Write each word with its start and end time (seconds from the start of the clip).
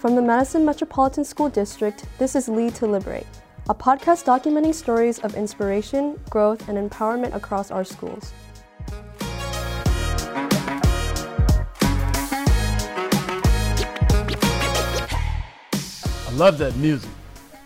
From 0.00 0.14
the 0.14 0.22
Madison 0.22 0.64
Metropolitan 0.64 1.26
School 1.26 1.50
District, 1.50 2.06
this 2.18 2.34
is 2.34 2.48
Lead 2.48 2.74
to 2.76 2.86
Liberate, 2.86 3.26
a 3.68 3.74
podcast 3.74 4.24
documenting 4.24 4.74
stories 4.74 5.18
of 5.18 5.34
inspiration, 5.34 6.18
growth, 6.30 6.66
and 6.70 6.78
empowerment 6.78 7.34
across 7.34 7.70
our 7.70 7.84
schools. 7.84 8.32
I 16.26 16.32
love 16.32 16.56
that 16.56 16.74
music. 16.76 17.10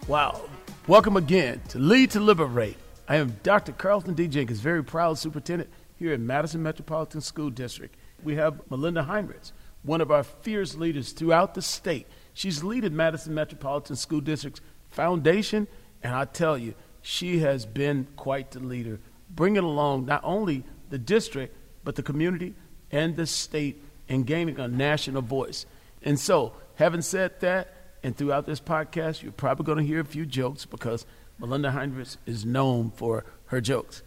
Wow. 0.08 0.40
Welcome 0.88 1.16
again 1.16 1.62
to 1.68 1.78
Lead 1.78 2.10
to 2.10 2.18
Liberate. 2.18 2.78
I 3.06 3.14
am 3.14 3.36
Dr. 3.44 3.70
Carlton 3.70 4.14
D. 4.14 4.26
Jenkins, 4.26 4.58
very 4.58 4.82
proud 4.82 5.18
superintendent 5.18 5.70
here 5.94 6.12
at 6.12 6.18
Madison 6.18 6.64
Metropolitan 6.64 7.20
School 7.20 7.50
District. 7.50 7.94
We 8.24 8.34
have 8.34 8.60
Melinda 8.72 9.04
Heinritz, 9.04 9.52
one 9.84 10.00
of 10.00 10.10
our 10.10 10.24
fierce 10.24 10.74
leaders 10.74 11.12
throughout 11.12 11.54
the 11.54 11.62
state. 11.62 12.08
She's 12.34 12.62
leading 12.62 12.94
Madison 12.94 13.34
Metropolitan 13.34 13.96
School 13.96 14.20
District's 14.20 14.60
foundation, 14.90 15.68
and 16.02 16.14
I 16.14 16.24
tell 16.24 16.58
you, 16.58 16.74
she 17.00 17.38
has 17.38 17.64
been 17.64 18.08
quite 18.16 18.50
the 18.50 18.60
leader, 18.60 19.00
bringing 19.30 19.62
along 19.62 20.06
not 20.06 20.22
only 20.24 20.64
the 20.90 20.98
district, 20.98 21.56
but 21.84 21.94
the 21.94 22.02
community 22.02 22.54
and 22.90 23.16
the 23.16 23.26
state 23.26 23.82
and 24.08 24.26
gaining 24.26 24.58
a 24.58 24.68
national 24.68 25.22
voice. 25.22 25.66
And 26.02 26.18
so, 26.18 26.54
having 26.74 27.02
said 27.02 27.40
that, 27.40 27.74
and 28.02 28.16
throughout 28.16 28.46
this 28.46 28.60
podcast, 28.60 29.22
you're 29.22 29.32
probably 29.32 29.64
going 29.64 29.78
to 29.78 29.84
hear 29.84 30.00
a 30.00 30.04
few 30.04 30.26
jokes 30.26 30.66
because 30.66 31.06
Melinda 31.38 31.70
Heinritz 31.70 32.16
is 32.26 32.44
known 32.44 32.90
for 32.90 33.24
her 33.46 33.60
jokes. 33.60 34.02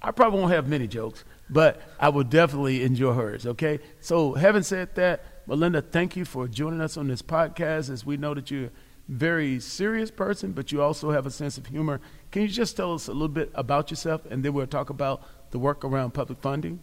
I 0.00 0.10
probably 0.10 0.40
won't 0.40 0.52
have 0.52 0.68
many 0.68 0.86
jokes, 0.86 1.24
but 1.50 1.80
I 1.98 2.08
will 2.08 2.24
definitely 2.24 2.82
enjoy 2.82 3.14
hers, 3.14 3.46
okay? 3.46 3.80
So, 4.00 4.34
having 4.34 4.62
said 4.62 4.94
that, 4.94 5.24
Melinda, 5.48 5.80
thank 5.80 6.14
you 6.14 6.26
for 6.26 6.46
joining 6.46 6.82
us 6.82 6.98
on 6.98 7.08
this 7.08 7.22
podcast 7.22 7.88
as 7.90 8.04
we 8.04 8.18
know 8.18 8.34
that 8.34 8.50
you're 8.50 8.66
a 8.66 8.70
very 9.08 9.58
serious 9.60 10.10
person, 10.10 10.52
but 10.52 10.70
you 10.70 10.82
also 10.82 11.10
have 11.10 11.24
a 11.24 11.30
sense 11.30 11.56
of 11.56 11.66
humor. 11.66 12.02
Can 12.30 12.42
you 12.42 12.48
just 12.48 12.76
tell 12.76 12.92
us 12.92 13.08
a 13.08 13.12
little 13.12 13.28
bit 13.28 13.50
about 13.54 13.90
yourself 13.90 14.26
and 14.30 14.44
then 14.44 14.52
we'll 14.52 14.66
talk 14.66 14.90
about 14.90 15.22
the 15.50 15.58
work 15.58 15.86
around 15.86 16.12
public 16.12 16.38
funding? 16.38 16.82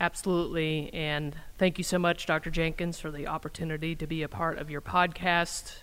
Absolutely. 0.00 0.88
And 0.94 1.34
thank 1.58 1.76
you 1.76 1.82
so 1.82 1.98
much, 1.98 2.26
Dr. 2.26 2.48
Jenkins, 2.50 3.00
for 3.00 3.10
the 3.10 3.26
opportunity 3.26 3.96
to 3.96 4.06
be 4.06 4.22
a 4.22 4.28
part 4.28 4.58
of 4.58 4.70
your 4.70 4.80
podcast. 4.80 5.82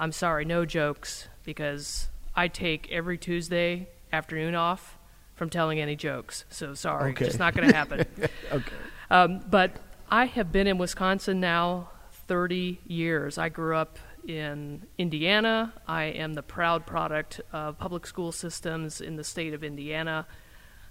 I'm 0.00 0.12
sorry, 0.12 0.46
no 0.46 0.64
jokes, 0.64 1.28
because 1.44 2.08
I 2.34 2.48
take 2.48 2.90
every 2.90 3.18
Tuesday 3.18 3.88
afternoon 4.14 4.54
off 4.54 4.96
from 5.34 5.50
telling 5.50 5.78
any 5.78 5.94
jokes. 5.94 6.46
So 6.48 6.72
sorry, 6.72 7.10
Okay. 7.12 7.26
just 7.26 7.38
not 7.38 7.54
going 7.54 7.68
to 7.68 7.74
happen. 7.76 8.06
Okay. 8.50 8.72
Um, 9.10 9.40
but 9.50 9.76
I 10.12 10.26
have 10.26 10.52
been 10.52 10.66
in 10.66 10.76
Wisconsin 10.76 11.40
now 11.40 11.88
30 12.28 12.80
years. 12.86 13.38
I 13.38 13.48
grew 13.48 13.74
up 13.74 13.98
in 14.28 14.82
Indiana. 14.98 15.72
I 15.88 16.02
am 16.04 16.34
the 16.34 16.42
proud 16.42 16.84
product 16.84 17.40
of 17.50 17.78
public 17.78 18.06
school 18.06 18.30
systems 18.30 19.00
in 19.00 19.16
the 19.16 19.24
state 19.24 19.54
of 19.54 19.64
Indiana. 19.64 20.26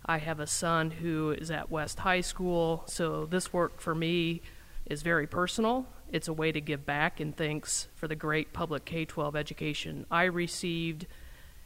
I 0.04 0.18
have 0.18 0.40
a 0.40 0.48
son 0.48 0.90
who 0.90 1.36
is 1.38 1.52
at 1.52 1.70
West 1.70 2.00
High 2.00 2.22
School, 2.22 2.84
so 2.88 3.28
this 3.28 3.54
work 3.54 3.80
for 3.80 3.94
me 3.94 4.42
is 4.88 5.04
very 5.04 5.28
personal. 5.28 5.86
It's 6.12 6.28
a 6.28 6.34
way 6.34 6.52
to 6.52 6.60
give 6.60 6.84
back 6.88 7.20
and 7.20 7.38
thanks 7.38 7.90
for 7.94 8.08
the 8.08 8.16
great 8.16 8.54
public 8.54 8.86
K 8.86 9.06
12 9.06 9.36
education 9.36 10.08
I 10.10 10.24
received 10.24 11.06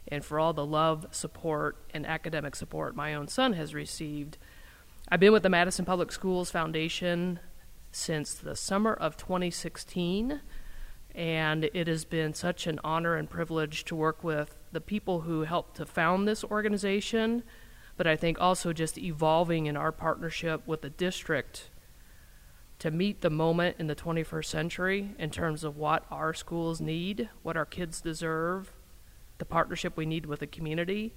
and 0.08 0.22
for 0.22 0.38
all 0.38 0.52
the 0.52 0.66
love, 0.66 1.06
support, 1.10 1.78
and 1.94 2.04
academic 2.04 2.54
support 2.54 2.94
my 2.94 3.14
own 3.14 3.28
son 3.28 3.54
has 3.54 3.72
received. 3.72 4.36
I've 5.08 5.20
been 5.20 5.32
with 5.32 5.44
the 5.44 5.48
Madison 5.48 5.84
Public 5.84 6.10
Schools 6.10 6.50
Foundation 6.50 7.38
since 7.92 8.34
the 8.34 8.56
summer 8.56 8.92
of 8.92 9.16
2016, 9.16 10.40
and 11.14 11.64
it 11.72 11.86
has 11.86 12.04
been 12.04 12.34
such 12.34 12.66
an 12.66 12.80
honor 12.82 13.14
and 13.14 13.30
privilege 13.30 13.84
to 13.84 13.94
work 13.94 14.24
with 14.24 14.58
the 14.72 14.80
people 14.80 15.20
who 15.20 15.42
helped 15.42 15.76
to 15.76 15.86
found 15.86 16.26
this 16.26 16.42
organization, 16.42 17.44
but 17.96 18.08
I 18.08 18.16
think 18.16 18.40
also 18.40 18.72
just 18.72 18.98
evolving 18.98 19.66
in 19.66 19.76
our 19.76 19.92
partnership 19.92 20.66
with 20.66 20.82
the 20.82 20.90
district 20.90 21.70
to 22.80 22.90
meet 22.90 23.20
the 23.20 23.30
moment 23.30 23.76
in 23.78 23.86
the 23.86 23.94
21st 23.94 24.46
century 24.46 25.14
in 25.20 25.30
terms 25.30 25.62
of 25.62 25.76
what 25.76 26.04
our 26.10 26.34
schools 26.34 26.80
need, 26.80 27.28
what 27.44 27.56
our 27.56 27.64
kids 27.64 28.00
deserve, 28.00 28.72
the 29.38 29.44
partnership 29.44 29.96
we 29.96 30.04
need 30.04 30.26
with 30.26 30.40
the 30.40 30.48
community 30.48 31.14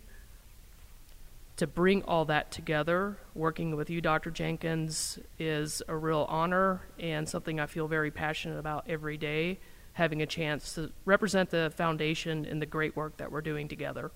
to 1.59 1.67
bring 1.67 2.03
all 2.03 2.23
that 2.23 2.51
together, 2.51 3.17
working 3.35 3.75
with 3.75 3.89
you, 3.89 3.99
Dr. 3.99 4.31
Jenkins, 4.31 5.19
is 5.37 5.81
a 5.89 5.95
real 5.95 6.25
honor 6.29 6.81
and 6.97 7.27
something 7.27 7.59
I 7.59 7.65
feel 7.65 7.89
very 7.89 8.11
passionate 8.11 8.57
about 8.57 8.85
every 8.87 9.17
day, 9.17 9.59
having 9.91 10.21
a 10.21 10.25
chance 10.25 10.75
to 10.75 10.89
represent 11.03 11.49
the 11.49 11.73
foundation 11.75 12.45
in 12.45 12.59
the 12.59 12.65
great 12.65 12.95
work 12.95 13.17
that 13.17 13.29
we're 13.29 13.41
doing 13.41 13.67
together. 13.67 14.09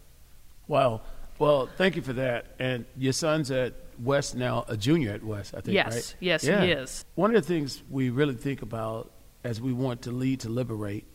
Wow. 0.69 1.01
Well, 1.37 1.67
thank 1.77 1.97
you 1.97 2.01
for 2.01 2.13
that. 2.13 2.45
And 2.59 2.85
your 2.95 3.11
son's 3.11 3.51
at 3.51 3.73
West 4.01 4.37
now, 4.37 4.63
a 4.69 4.77
junior 4.77 5.11
at 5.11 5.21
West, 5.21 5.53
I 5.53 5.59
think, 5.59 5.75
Yes, 5.75 5.93
right? 5.93 6.15
yes, 6.21 6.41
he 6.43 6.49
is. 6.49 7.03
One 7.15 7.35
of 7.35 7.45
the 7.45 7.45
things 7.45 7.83
we 7.89 8.09
really 8.09 8.35
think 8.35 8.61
about 8.61 9.11
as 9.43 9.59
we 9.59 9.73
want 9.73 10.03
to 10.03 10.11
lead 10.11 10.39
to 10.41 10.49
liberate, 10.49 11.05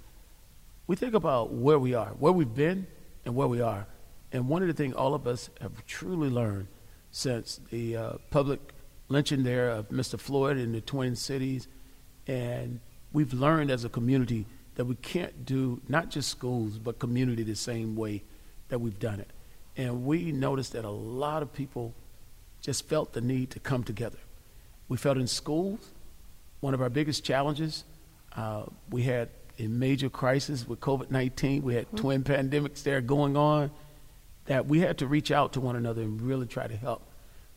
we 0.87 0.94
think 0.94 1.15
about 1.15 1.55
where 1.55 1.78
we 1.78 1.94
are, 1.94 2.09
where 2.19 2.33
we've 2.33 2.55
been, 2.55 2.87
and 3.25 3.34
where 3.34 3.49
we 3.49 3.62
are. 3.62 3.87
And 4.33 4.49
one 4.49 4.62
of 4.62 4.69
the 4.69 4.75
things 4.75 4.94
all 4.94 5.15
of 5.15 5.27
us 5.27 5.49
have 5.61 5.87
truly 5.87 6.28
learned 6.28 6.69
since 7.11 7.61
the 7.71 7.97
uh, 7.97 8.12
public 8.31 8.61
lynching 9.09 9.43
there 9.43 9.71
of 9.71 9.89
Mr. 9.89 10.21
Floyd 10.21 10.59
in 10.59 10.72
the 10.72 10.81
Twin 10.81 11.16
Cities, 11.16 11.66
and 12.27 12.81
we've 13.12 13.33
learned 13.33 13.71
as 13.71 13.84
a 13.84 13.88
community 13.88 14.44
that 14.75 14.84
we 14.84 14.94
can't 14.97 15.47
do 15.47 15.81
not 15.88 16.11
just 16.11 16.28
schools, 16.28 16.78
but 16.78 16.99
community 16.99 17.43
the 17.43 17.56
same 17.56 17.97
way 17.97 18.22
that 18.69 18.81
we've 18.81 18.99
done 18.99 19.19
it. 19.19 19.31
And 19.77 20.05
we 20.05 20.31
noticed 20.31 20.72
that 20.75 20.84
a 20.84 20.91
lot 20.91 21.43
of 21.43 21.53
people 21.53 21.94
just 22.61 22.87
felt 22.88 23.12
the 23.12 23.21
need 23.21 23.50
to 23.50 23.61
come 23.61 23.83
together. 23.83 24.19
We 24.88 24.97
felt 24.97 25.17
in 25.17 25.27
schools, 25.27 25.91
one 26.61 26.75
of 26.75 26.83
our 26.83 26.91
biggest 26.91 27.25
challenges, 27.25 27.84
uh, 28.37 28.65
we 28.91 29.03
had 29.03 29.31
a 29.59 29.67
major 29.67 30.09
crisis 30.09 30.69
with 30.69 30.81
COVID 30.81 31.11
19. 31.11 31.62
We 31.62 31.75
had 31.75 31.97
twin 31.97 32.22
pandemics 32.22 32.83
there 32.83 33.00
going 33.00 33.37
on 33.37 33.71
that 34.49 34.67
we 34.67 34.81
had 34.81 34.97
to 34.99 35.07
reach 35.07 35.31
out 35.31 35.53
to 35.53 35.61
one 35.61 35.77
another 35.77 36.03
and 36.03 36.21
really 36.21 36.47
try 36.47 36.67
to 36.67 36.77
help. 36.77 37.03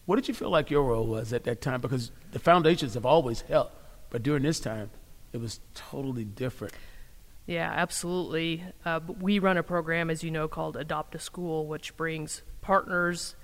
What 0.05 0.17
did 0.17 0.27
you 0.27 0.33
feel 0.33 0.49
like 0.49 0.69
your 0.69 0.83
role 0.83 1.07
was 1.07 1.31
at 1.31 1.45
that 1.45 1.61
time? 1.61 1.79
Because 1.79 2.11
the 2.33 2.39
foundations 2.39 2.95
have 2.95 3.05
always 3.05 3.41
helped, 3.41 3.73
but 4.09 4.23
during 4.23 4.43
this 4.43 4.59
time, 4.59 4.91
it 5.31 5.39
was 5.39 5.61
totally 5.73 6.25
different. 6.25 6.73
Yeah, 7.47 7.71
absolutely. 7.73 8.63
Uh, 8.83 8.99
we 9.19 9.39
run 9.39 9.57
a 9.57 9.63
program, 9.63 10.09
as 10.09 10.21
you 10.21 10.31
know, 10.31 10.49
called 10.49 10.75
Adopt 10.75 11.15
a 11.15 11.19
School, 11.19 11.65
which 11.65 11.95
brings 11.95 12.41
partners 12.59 13.35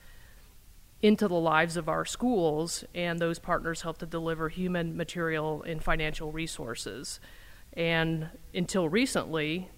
into 1.02 1.29
the 1.29 1.35
lives 1.35 1.78
of 1.78 1.88
our 1.88 2.03
schools, 2.03 2.84
and 2.94 3.19
those 3.19 3.40
partners 3.40 3.81
help 3.84 4.00
to 4.00 4.06
deliver 4.06 4.50
human, 4.50 4.97
material, 4.97 5.64
and 5.64 5.81
financial 5.81 6.34
resources. 6.34 7.22
And 7.74 8.29
until 8.53 8.90
recently, 8.90 9.69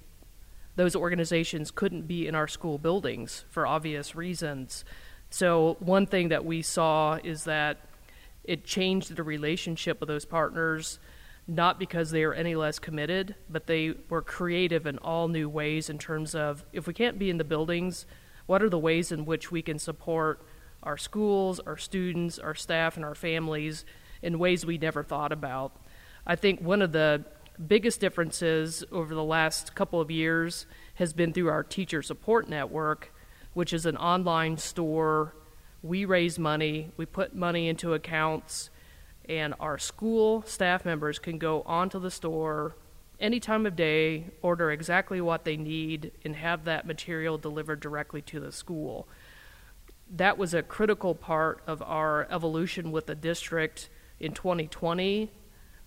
those 0.80 0.96
organizations 0.96 1.72
couldn't 1.72 2.08
be 2.08 2.26
in 2.26 2.34
our 2.36 2.48
school 2.48 2.78
buildings 2.78 3.44
for 3.50 3.68
obvious 3.68 4.16
reasons. 4.16 4.86
So, 5.30 5.76
one 5.82 6.06
thing 6.06 6.30
that 6.30 6.46
we 6.46 6.62
saw 6.62 7.20
is 7.22 7.44
that 7.44 7.80
it 8.46 8.64
changed 8.64 9.14
the 9.14 9.24
relationship 9.24 10.00
with 10.00 10.08
those 10.08 10.24
partners, 10.24 11.00
not 11.50 11.80
because 11.80 12.12
they 12.12 12.24
are 12.24 12.34
any 12.34 12.56
less 12.56 12.80
committed, 12.80 13.36
but 13.50 13.68
they 13.68 13.94
were 14.08 14.22
creative 14.22 14.88
in 14.88 14.98
all 15.00 15.28
new 15.28 15.50
ways 15.50 15.90
in 15.90 15.98
terms 15.98 16.34
of 16.34 16.64
if 16.72 16.88
we 16.88 16.94
can't 16.94 17.20
be 17.20 17.30
in 17.30 17.40
the 17.40 17.44
buildings, 17.44 18.06
what 18.46 18.64
are 18.64 18.70
the 18.70 18.80
ways 18.80 19.12
in 19.12 19.26
which 19.26 19.52
we 19.52 19.62
can 19.62 19.80
support 19.80 20.40
our 20.82 20.98
schools, 20.98 21.60
our 21.60 21.76
students, 21.76 22.40
our 22.40 22.56
staff, 22.56 22.96
and 22.96 23.04
our 23.04 23.16
families 23.16 23.84
in 24.22 24.40
ways 24.40 24.66
we 24.66 24.78
never 24.78 25.04
thought 25.04 25.34
about? 25.34 25.74
I 26.26 26.38
think 26.38 26.62
one 26.62 26.82
of 26.82 26.94
the 26.94 27.26
biggest 27.68 28.00
differences 28.00 28.84
over 28.92 29.14
the 29.14 29.24
last 29.24 29.76
couple 29.76 30.00
of 30.00 30.10
years 30.10 30.66
has 30.96 31.14
been 31.14 31.34
through 31.34 31.50
our 31.50 31.64
teacher 31.64 32.02
support 32.02 32.48
network, 32.48 33.14
which 33.54 33.74
is 33.74 33.86
an 33.86 33.98
online 33.98 34.58
store. 34.58 35.36
We 35.82 36.06
raise 36.06 36.40
money, 36.40 36.92
we 36.98 37.06
put 37.06 37.36
money 37.36 37.68
into 37.68 37.94
accounts, 37.94 38.70
and 39.28 39.54
our 39.60 39.78
school 39.78 40.44
staff 40.44 40.86
members 40.86 41.20
can 41.20 41.38
go 41.38 41.62
onto 41.64 42.00
the 42.00 42.12
store 42.12 42.76
any 43.20 43.40
time 43.40 43.66
of 43.66 43.76
day, 43.76 44.26
order 44.42 44.72
exactly 44.72 45.20
what 45.20 45.44
they 45.44 45.58
need, 45.58 46.12
and 46.24 46.38
have 46.38 46.64
that 46.64 46.88
material 46.88 47.38
delivered 47.38 47.82
directly 47.82 48.22
to 48.22 48.40
the 48.40 48.52
school. 48.52 49.08
That 50.10 50.38
was 50.38 50.54
a 50.54 50.64
critical 50.64 51.14
part 51.14 51.62
of 51.68 51.82
our 51.82 52.28
evolution 52.32 52.92
with 52.92 53.08
the 53.08 53.16
district 53.16 53.90
in 54.20 54.32
2020 54.32 55.32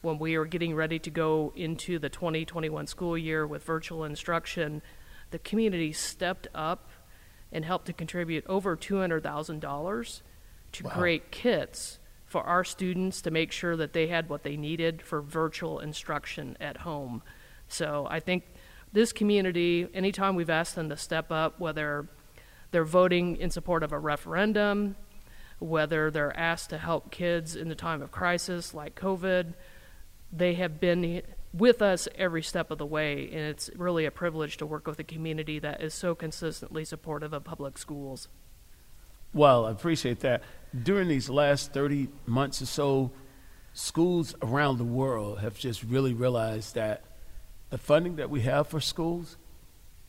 when 0.02 0.19
we 0.19 0.37
were 0.37 0.44
getting 0.44 0.75
ready 0.75 0.99
to 0.99 1.10
go 1.10 1.52
into 1.56 1.99
the 1.99 2.08
2021 2.08 2.87
school 2.87 3.16
year 3.16 3.46
with 3.46 3.62
virtual 3.64 4.04
instruction, 4.04 4.82
the 5.31 5.38
community 5.38 5.93
stepped 5.93 6.49
up 6.54 6.90
and 7.50 7.64
helped 7.64 7.87
to 7.87 7.93
contribute 7.93 8.44
over 8.46 8.76
$200,000 8.76 10.22
to 10.72 10.84
Wow. 10.84 10.90
create 10.90 11.31
kits 11.31 11.99
for 12.26 12.43
our 12.43 12.64
students 12.64 13.20
to 13.22 13.31
make 13.31 13.52
sure 13.52 13.76
that 13.76 13.93
they 13.93 14.06
had 14.08 14.28
what 14.28 14.43
they 14.43 14.56
needed 14.56 15.02
for 15.02 15.20
virtual 15.20 15.78
instruction 15.81 16.56
at 16.60 16.78
home. 16.78 17.22
So 17.69 18.06
I 18.10 18.20
think 18.20 18.44
this 18.93 19.12
community, 19.12 19.87
anytime 19.94 20.34
we've 20.34 20.50
asked 20.50 20.75
them 20.75 20.88
to 20.88 20.96
step 20.96 21.31
up, 21.31 21.60
whether 21.60 22.08
they're 22.70 22.84
voting 22.84 23.37
in 23.37 23.50
support 23.50 23.82
of 23.82 23.93
a 23.93 23.99
referendum, 23.99 24.96
whether 25.58 26.10
they're 26.10 26.37
asked 26.37 26.70
to 26.70 26.78
help 26.78 27.10
kids 27.10 27.54
in 27.54 27.69
the 27.69 27.75
time 27.75 28.02
of 28.02 28.10
crisis 28.10 28.75
like 28.75 28.94
COVID, 28.94 29.54
they 30.32 30.55
have 30.55 30.81
been 30.81 31.23
with 31.52 31.82
us 31.82 32.08
every 32.17 32.43
step 32.43 32.70
of 32.70 32.79
the 32.79 32.87
way, 32.87 33.29
and 33.31 33.40
it's 33.40 33.70
really 33.76 34.06
a 34.06 34.11
privilege 34.11 34.56
to 34.56 34.67
work 34.67 34.87
with 34.87 34.99
a 34.99 35.05
community 35.05 35.58
that 35.58 35.82
is 35.82 35.93
so 35.93 36.14
consistently 36.14 36.84
supportive 36.84 37.32
of 37.32 37.44
public 37.44 37.76
schools. 37.76 38.29
Well, 39.34 39.67
I 39.67 39.70
appreciate 39.70 40.20
that. 40.20 40.43
During 40.82 41.08
these 41.08 41.29
last 41.29 41.73
30 41.73 42.08
months 42.26 42.62
or 42.62 42.67
so, 42.67 43.11
schools 43.75 44.34
around 44.43 44.79
the 44.79 44.84
world 44.84 45.40
have 45.40 45.58
just 45.58 45.82
really 45.82 46.14
realized 46.14 46.75
that 46.75 47.05
the 47.70 47.78
funding 47.78 48.17
that 48.17 48.31
we 48.31 48.43
have 48.43 48.69
for 48.69 48.81
schools 48.81 49.37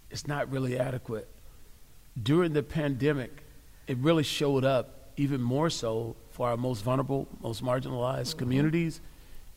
is 0.10 0.28
not 0.28 0.52
really 0.52 0.78
adequate. 0.78 1.28
During 2.22 2.54
the 2.54 2.64
pandemic, 2.64 3.44
it 3.88 3.98
really 3.98 4.24
showed 4.24 4.64
up 4.64 5.12
even 5.18 5.42
more 5.42 5.69
so 5.69 6.16
for 6.31 6.50
our 6.50 6.58
most 6.58 6.84
vulnerable, 6.84 7.28
most 7.42 7.64
marginalized 7.64 8.30
mm-hmm. 8.30 8.40
communities 8.40 9.02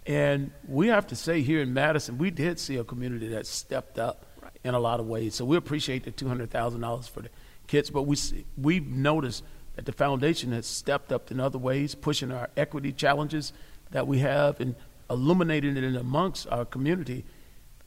and 0.06 0.52
we 0.68 0.88
have 0.88 1.08
to 1.08 1.16
say 1.16 1.42
here 1.42 1.60
in 1.60 1.74
Madison, 1.74 2.16
we 2.16 2.30
did 2.30 2.60
see 2.60 2.76
a 2.76 2.84
community 2.84 3.28
that 3.28 3.46
stepped 3.46 3.98
up 3.98 4.24
right. 4.40 4.52
in 4.62 4.74
a 4.74 4.78
lot 4.78 5.00
of 5.00 5.06
ways. 5.06 5.34
So 5.34 5.44
we 5.44 5.56
appreciate 5.56 6.04
the 6.04 6.12
$200,000 6.12 7.10
for 7.10 7.22
the 7.22 7.28
kids, 7.66 7.90
but 7.90 8.02
we 8.02 8.14
see, 8.14 8.46
we've 8.56 8.86
noticed 8.86 9.42
that 9.74 9.84
the 9.84 9.92
foundation 9.92 10.52
has 10.52 10.66
stepped 10.66 11.10
up 11.10 11.30
in 11.32 11.40
other 11.40 11.58
ways, 11.58 11.94
pushing 11.94 12.30
our 12.30 12.48
equity 12.56 12.92
challenges 12.92 13.52
that 13.90 14.06
we 14.06 14.20
have 14.20 14.60
and 14.60 14.76
illuminating 15.10 15.76
it 15.76 15.82
in 15.82 15.96
amongst 15.96 16.46
our 16.48 16.64
community. 16.64 17.24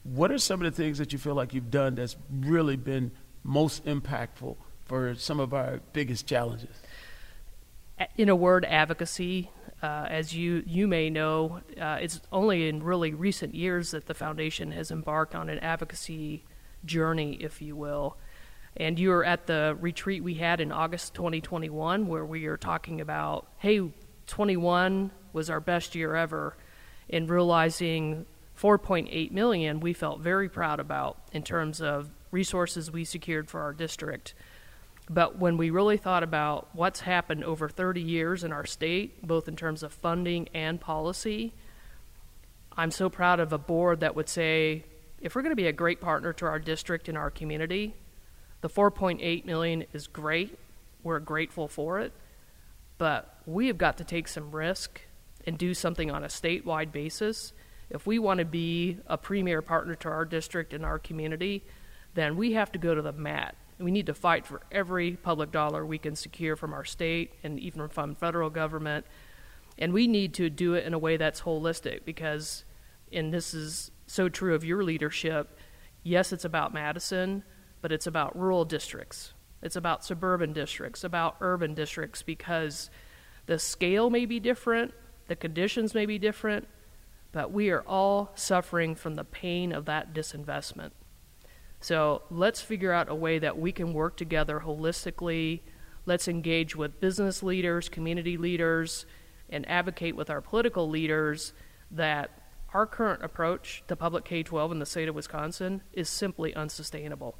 What 0.03 0.31
are 0.31 0.37
some 0.37 0.61
of 0.61 0.75
the 0.75 0.83
things 0.83 0.97
that 0.97 1.13
you 1.13 1.19
feel 1.19 1.35
like 1.35 1.53
you've 1.53 1.71
done 1.71 1.95
that's 1.95 2.17
really 2.31 2.75
been 2.75 3.11
most 3.43 3.85
impactful 3.85 4.57
for 4.85 5.15
some 5.15 5.39
of 5.39 5.53
our 5.53 5.79
biggest 5.93 6.27
challenges? 6.27 6.69
In 8.17 8.29
a 8.29 8.35
word, 8.35 8.65
advocacy 8.65 9.49
uh, 9.81 10.07
as 10.09 10.35
you, 10.35 10.63
you 10.65 10.87
may 10.87 11.09
know, 11.09 11.61
uh, 11.79 11.97
it's 12.01 12.21
only 12.31 12.67
in 12.67 12.83
really 12.83 13.13
recent 13.13 13.55
years 13.55 13.91
that 13.91 14.07
the 14.07 14.13
foundation 14.13 14.71
has 14.71 14.91
embarked 14.91 15.35
on 15.35 15.49
an 15.49 15.59
advocacy 15.59 16.43
journey, 16.85 17.37
if 17.39 17.61
you 17.61 17.75
will. 17.75 18.17
And 18.77 18.99
you 18.99 19.09
were 19.09 19.25
at 19.25 19.47
the 19.47 19.77
retreat 19.79 20.23
we 20.23 20.35
had 20.35 20.61
in 20.61 20.71
August 20.71 21.13
2021, 21.13 22.07
where 22.07 22.25
we 22.25 22.45
are 22.45 22.57
talking 22.57 23.01
about, 23.01 23.47
hey, 23.57 23.91
21 24.27 25.11
was 25.33 25.49
our 25.49 25.59
best 25.59 25.95
year 25.95 26.15
ever, 26.15 26.55
and 27.09 27.29
realizing 27.29 28.25
4.8 28.59 29.31
million 29.31 29.79
we 29.79 29.93
felt 29.93 30.19
very 30.19 30.49
proud 30.49 30.79
about 30.79 31.17
in 31.31 31.43
terms 31.43 31.81
of 31.81 32.11
resources 32.31 32.91
we 32.91 33.05
secured 33.05 33.49
for 33.49 33.61
our 33.61 33.73
district. 33.73 34.33
But 35.09 35.39
when 35.39 35.57
we 35.57 35.71
really 35.71 35.97
thought 35.97 36.21
about 36.21 36.69
what's 36.73 36.99
happened 36.99 37.43
over 37.43 37.67
30 37.67 37.99
years 37.99 38.43
in 38.43 38.53
our 38.53 38.65
state, 38.65 39.25
both 39.25 39.47
in 39.47 39.55
terms 39.55 39.81
of 39.81 39.91
funding 39.91 40.49
and 40.53 40.79
policy, 40.79 41.53
I'm 42.77 42.91
so 42.91 43.09
proud 43.09 43.39
of 43.39 43.51
a 43.51 43.57
board 43.57 44.01
that 44.01 44.15
would 44.15 44.29
say, 44.29 44.85
if 45.19 45.35
we're 45.35 45.41
going 45.41 45.51
to 45.51 45.55
be 45.55 45.67
a 45.67 45.73
great 45.73 45.99
partner 45.99 46.31
to 46.33 46.45
our 46.45 46.59
district 46.59 47.09
and 47.09 47.17
our 47.17 47.31
community, 47.31 47.95
the 48.61 48.69
4.8 48.69 49.45
million 49.45 49.85
is 49.93 50.05
great. 50.07 50.57
We're 51.03 51.19
grateful 51.19 51.67
for 51.67 51.99
it. 51.99 52.13
But 52.99 53.35
we 53.47 53.67
have 53.67 53.79
got 53.79 53.97
to 53.97 54.03
take 54.03 54.27
some 54.27 54.51
risk 54.51 55.01
and 55.47 55.57
do 55.57 55.73
something 55.73 56.11
on 56.11 56.23
a 56.23 56.27
statewide 56.27 56.91
basis. 56.91 57.51
If 57.89 58.05
we 58.05 58.19
want 58.19 58.39
to 58.39 58.45
be 58.45 58.97
a 59.07 59.17
premier 59.17 59.63
partner 59.63 59.95
to 59.95 60.09
our 60.09 60.25
district 60.25 60.73
and 60.73 60.85
our 60.85 60.99
community, 60.99 61.63
then 62.13 62.37
we 62.37 62.53
have 62.53 62.71
to 62.73 62.79
go 62.79 62.93
to 62.93 63.01
the 63.01 63.13
mat 63.13 63.55
we 63.79 63.91
need 63.91 64.07
to 64.07 64.13
fight 64.13 64.45
for 64.45 64.61
every 64.71 65.13
public 65.13 65.51
dollar 65.51 65.85
we 65.85 65.97
can 65.97 66.15
secure 66.15 66.55
from 66.55 66.73
our 66.73 66.83
state 66.83 67.33
and 67.43 67.59
even 67.59 67.87
from 67.87 68.15
federal 68.15 68.49
government. 68.49 69.05
And 69.77 69.93
we 69.93 70.07
need 70.07 70.33
to 70.35 70.49
do 70.49 70.73
it 70.73 70.85
in 70.85 70.93
a 70.93 70.99
way 70.99 71.15
that's 71.15 71.41
holistic 71.41 72.03
because, 72.03 72.65
and 73.11 73.33
this 73.33 73.53
is 73.53 73.91
so 74.05 74.27
true 74.27 74.53
of 74.53 74.65
your 74.65 74.83
leadership, 74.83 75.57
yes, 76.03 76.33
it's 76.33 76.43
about 76.43 76.73
Madison, 76.73 77.43
but 77.81 77.91
it's 77.91 78.07
about 78.07 78.37
rural 78.37 78.65
districts. 78.65 79.33
It's 79.61 79.75
about 79.75 80.03
suburban 80.03 80.51
districts, 80.53 81.03
about 81.03 81.37
urban 81.39 81.73
districts, 81.73 82.21
because 82.23 82.89
the 83.45 83.59
scale 83.59 84.09
may 84.09 84.25
be 84.25 84.39
different, 84.39 84.93
the 85.27 85.35
conditions 85.35 85.93
may 85.93 86.05
be 86.05 86.17
different, 86.17 86.67
but 87.31 87.51
we 87.51 87.69
are 87.69 87.81
all 87.81 88.31
suffering 88.35 88.95
from 88.95 89.15
the 89.15 89.23
pain 89.23 89.71
of 89.71 89.85
that 89.85 90.13
disinvestment. 90.13 90.91
So 91.81 92.23
let's 92.29 92.61
figure 92.61 92.91
out 92.91 93.09
a 93.09 93.15
way 93.15 93.39
that 93.39 93.57
we 93.57 93.71
can 93.71 93.93
work 93.93 94.17
together 94.17 94.61
holistically. 94.65 95.61
Let's 96.05 96.27
engage 96.27 96.75
with 96.75 96.99
business 96.99 97.41
leaders, 97.41 97.87
community 97.87 98.37
leaders, 98.37 99.05
and 99.49 99.67
advocate 99.69 100.15
with 100.15 100.29
our 100.29 100.41
political 100.41 100.89
leaders 100.89 101.53
that 101.91 102.31
our 102.73 102.85
current 102.85 103.23
approach 103.23 103.83
to 103.87 103.95
public 103.95 104.25
K 104.25 104.43
12 104.43 104.73
in 104.73 104.79
the 104.79 104.85
state 104.85 105.07
of 105.07 105.15
Wisconsin 105.15 105.81
is 105.93 106.09
simply 106.09 106.53
unsustainable. 106.53 107.35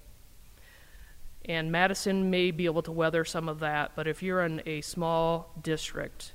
And 1.45 1.71
Madison 1.71 2.29
may 2.29 2.51
be 2.51 2.65
able 2.65 2.81
to 2.83 2.91
weather 2.91 3.23
some 3.25 3.47
of 3.47 3.59
that, 3.59 3.91
but 3.95 4.07
if 4.07 4.23
you're 4.23 4.43
in 4.43 4.61
a 4.65 4.81
small 4.81 5.53
district, 5.61 6.33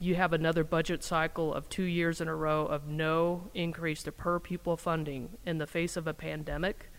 you 0.00 0.14
have 0.14 0.32
another 0.32 0.64
budget 0.64 1.02
cycle 1.02 1.52
of 1.52 1.68
two 1.68 1.84
years 1.84 2.20
in 2.20 2.28
a 2.28 2.34
row 2.34 2.66
of 2.66 2.86
no 2.86 3.50
increase 3.54 4.02
to 4.04 4.12
per 4.12 4.38
pupil 4.38 4.76
funding 4.76 5.30
in 5.44 5.58
the 5.58 5.66
face 5.66 5.96
of 5.96 6.06
a 6.06 6.14
pandemic 6.14 6.90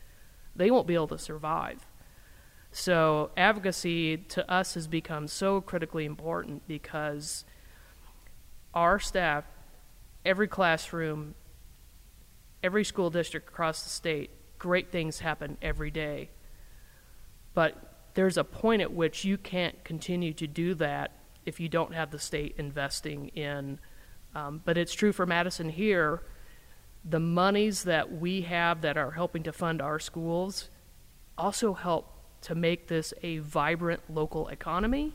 they 0.59 0.69
won't 0.69 0.85
be 0.85 0.93
able 0.93 1.07
to 1.07 1.17
survive. 1.17 1.87
So, 2.71 3.31
advocacy 3.35 4.17
to 4.17 4.51
us 4.51 4.75
has 4.75 4.87
become 4.87 5.27
so 5.27 5.61
critically 5.61 6.05
important 6.05 6.67
because 6.67 7.45
our 8.73 8.99
staff, 8.99 9.45
every 10.23 10.47
classroom, 10.47 11.33
every 12.61 12.83
school 12.83 13.09
district 13.09 13.49
across 13.49 13.83
the 13.83 13.89
state, 13.89 14.29
great 14.59 14.91
things 14.91 15.19
happen 15.19 15.57
every 15.61 15.89
day. 15.89 16.29
But 17.53 18.11
there's 18.13 18.37
a 18.37 18.43
point 18.43 18.81
at 18.81 18.91
which 18.91 19.23
you 19.23 19.37
can't 19.37 19.83
continue 19.83 20.33
to 20.33 20.45
do 20.45 20.75
that 20.75 21.11
if 21.45 21.59
you 21.59 21.69
don't 21.69 21.93
have 21.93 22.11
the 22.11 22.19
state 22.19 22.53
investing 22.57 23.29
in. 23.29 23.79
Um, 24.35 24.61
but 24.65 24.77
it's 24.77 24.93
true 24.93 25.13
for 25.13 25.25
Madison 25.25 25.69
here 25.69 26.21
the 27.03 27.19
monies 27.19 27.83
that 27.83 28.11
we 28.11 28.41
have 28.41 28.81
that 28.81 28.97
are 28.97 29.11
helping 29.11 29.43
to 29.43 29.51
fund 29.51 29.81
our 29.81 29.99
schools 29.99 30.69
also 31.37 31.73
help 31.73 32.13
to 32.41 32.55
make 32.55 32.87
this 32.87 33.13
a 33.23 33.39
vibrant 33.39 34.01
local 34.09 34.47
economy 34.49 35.13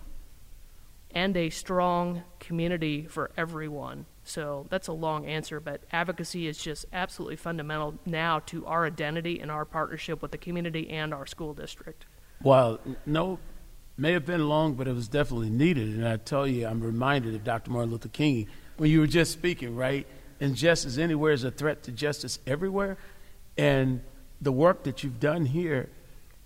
and 1.10 1.36
a 1.36 1.48
strong 1.50 2.22
community 2.40 3.06
for 3.06 3.30
everyone. 3.36 4.06
So 4.24 4.66
that's 4.70 4.88
a 4.88 4.92
long 4.92 5.26
answer, 5.26 5.60
but 5.60 5.82
advocacy 5.92 6.48
is 6.48 6.58
just 6.58 6.86
absolutely 6.92 7.36
fundamental 7.36 7.94
now 8.04 8.40
to 8.46 8.66
our 8.66 8.86
identity 8.86 9.38
and 9.38 9.50
our 9.50 9.64
partnership 9.64 10.22
with 10.22 10.32
the 10.32 10.38
community 10.38 10.90
and 10.90 11.14
our 11.14 11.26
school 11.26 11.54
district. 11.54 12.06
Well, 12.42 12.80
no, 13.06 13.38
may 13.96 14.12
have 14.12 14.26
been 14.26 14.48
long, 14.48 14.74
but 14.74 14.88
it 14.88 14.94
was 14.94 15.08
definitely 15.08 15.50
needed. 15.50 15.88
And 15.90 16.08
I 16.08 16.16
tell 16.16 16.46
you, 16.46 16.66
I'm 16.66 16.80
reminded 16.80 17.34
of 17.34 17.44
Dr. 17.44 17.70
Martin 17.70 17.92
Luther 17.92 18.08
King 18.08 18.48
when 18.76 18.90
you 18.90 19.00
were 19.00 19.06
just 19.06 19.30
speaking, 19.30 19.76
right? 19.76 20.06
Injustice 20.40 20.98
anywhere 20.98 21.32
is 21.32 21.44
a 21.44 21.50
threat 21.50 21.82
to 21.84 21.92
justice 21.92 22.38
everywhere. 22.46 22.96
And 23.56 24.00
the 24.40 24.52
work 24.52 24.82
that 24.84 25.02
you've 25.02 25.20
done 25.20 25.46
here 25.46 25.88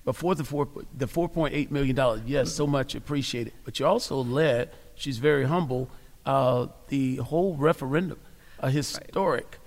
before 0.04 0.34
the 0.34 0.44
four 0.44 0.68
the 0.96 1.06
four 1.06 1.28
point 1.28 1.54
eight 1.54 1.70
million 1.70 1.94
dollars, 1.94 2.22
yes, 2.26 2.52
so 2.52 2.66
much 2.66 2.94
appreciated. 2.94 3.52
But 3.64 3.78
you 3.78 3.86
also 3.86 4.16
led, 4.22 4.70
she's 4.94 5.18
very 5.18 5.44
humble, 5.44 5.90
uh, 6.24 6.68
the 6.88 7.16
whole 7.16 7.56
referendum, 7.56 8.18
a 8.58 8.70
historic 8.70 9.58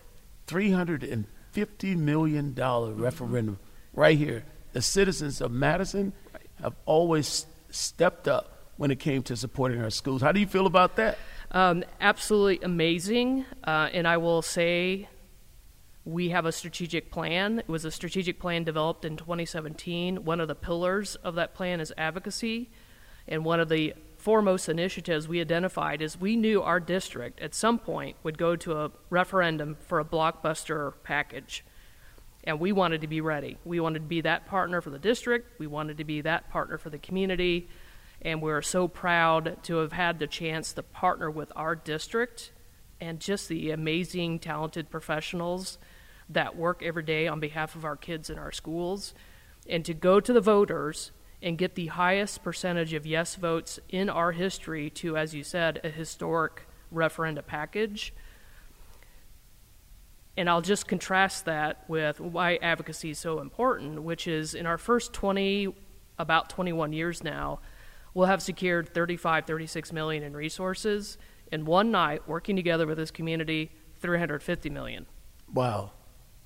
three 0.47 0.71
hundred 0.71 1.03
and 1.03 1.25
fifty 1.51 1.95
million 1.95 2.53
dollar 2.53 2.91
referendum 2.91 3.59
right 3.93 4.17
here. 4.17 4.43
The 4.73 4.81
citizens 4.81 5.41
of 5.41 5.51
Madison 5.51 6.13
have 6.61 6.73
always 6.85 7.45
stepped 7.69 8.27
up 8.27 8.67
when 8.77 8.89
it 8.89 8.99
came 8.99 9.21
to 9.23 9.35
supporting 9.35 9.81
our 9.81 9.89
schools. 9.89 10.21
How 10.21 10.31
do 10.31 10.39
you 10.39 10.47
feel 10.47 10.65
about 10.65 10.95
that? 10.95 11.17
Um, 11.53 11.83
absolutely 11.99 12.63
amazing. 12.63 13.45
Uh, 13.65 13.89
and 13.91 14.07
I 14.07 14.17
will 14.17 14.41
say 14.41 15.09
we 16.05 16.29
have 16.29 16.45
a 16.45 16.51
strategic 16.51 17.11
plan. 17.11 17.59
It 17.59 17.67
was 17.67 17.83
a 17.83 17.91
strategic 17.91 18.39
plan 18.39 18.63
developed 18.63 19.03
in 19.03 19.17
2017. 19.17 20.23
One 20.23 20.39
of 20.39 20.47
the 20.47 20.55
pillars 20.55 21.15
of 21.17 21.35
that 21.35 21.53
plan 21.53 21.81
is 21.81 21.93
advocacy. 21.97 22.69
And 23.27 23.43
one 23.43 23.59
of 23.59 23.67
the 23.67 23.93
foremost 24.17 24.69
initiatives 24.69 25.27
we 25.27 25.41
identified 25.41 26.01
is 26.01 26.19
we 26.19 26.37
knew 26.37 26.61
our 26.61 26.79
district 26.79 27.41
at 27.41 27.53
some 27.53 27.77
point 27.79 28.15
would 28.23 28.37
go 28.37 28.55
to 28.55 28.77
a 28.77 28.91
referendum 29.09 29.75
for 29.87 29.99
a 29.99 30.05
blockbuster 30.05 30.93
package. 31.03 31.65
And 32.45 32.59
we 32.59 32.71
wanted 32.71 33.01
to 33.01 33.07
be 33.07 33.19
ready. 33.19 33.57
We 33.65 33.79
wanted 33.81 33.99
to 33.99 34.07
be 34.07 34.21
that 34.21 34.47
partner 34.47 34.79
for 34.79 34.89
the 34.89 34.99
district, 34.99 35.59
we 35.59 35.67
wanted 35.67 35.97
to 35.97 36.05
be 36.05 36.21
that 36.21 36.49
partner 36.49 36.77
for 36.77 36.89
the 36.89 36.97
community 36.97 37.67
and 38.21 38.41
we're 38.41 38.61
so 38.61 38.87
proud 38.87 39.57
to 39.63 39.77
have 39.77 39.93
had 39.93 40.19
the 40.19 40.27
chance 40.27 40.73
to 40.73 40.83
partner 40.83 41.29
with 41.29 41.51
our 41.55 41.75
district 41.75 42.51
and 42.99 43.19
just 43.19 43.49
the 43.49 43.71
amazing, 43.71 44.39
talented 44.39 44.89
professionals 44.89 45.79
that 46.29 46.55
work 46.55 46.83
every 46.83 47.03
day 47.03 47.27
on 47.27 47.39
behalf 47.39 47.75
of 47.75 47.83
our 47.83 47.95
kids 47.95 48.29
in 48.29 48.37
our 48.37 48.51
schools, 48.51 49.13
and 49.67 49.83
to 49.85 49.93
go 49.93 50.19
to 50.19 50.31
the 50.31 50.41
voters 50.41 51.11
and 51.41 51.57
get 51.57 51.75
the 51.75 51.87
highest 51.87 52.43
percentage 52.43 52.93
of 52.93 53.05
yes 53.05 53.35
votes 53.35 53.79
in 53.89 54.09
our 54.09 54.31
history 54.31 54.89
to, 54.89 55.17
as 55.17 55.33
you 55.33 55.43
said, 55.43 55.81
a 55.83 55.89
historic 55.89 56.67
referenda 56.93 57.45
package. 57.45 58.13
And 60.37 60.49
I'll 60.49 60.61
just 60.61 60.87
contrast 60.87 61.45
that 61.45 61.83
with 61.89 62.19
why 62.19 62.57
advocacy 62.57 63.09
is 63.09 63.19
so 63.19 63.39
important, 63.39 64.03
which 64.03 64.27
is 64.27 64.53
in 64.53 64.65
our 64.65 64.77
first 64.77 65.13
20, 65.13 65.73
about 66.19 66.49
21 66.49 66.93
years 66.93 67.23
now, 67.23 67.59
we'll 68.13 68.27
have 68.27 68.41
secured 68.41 68.93
35, 68.93 69.45
36 69.45 69.93
million 69.93 70.23
in 70.23 70.35
resources. 70.35 71.17
In 71.51 71.65
one 71.65 71.91
night, 71.91 72.27
working 72.27 72.55
together 72.55 72.87
with 72.87 72.97
this 72.97 73.11
community, 73.11 73.71
350 73.99 74.69
million. 74.69 75.05
Wow. 75.53 75.91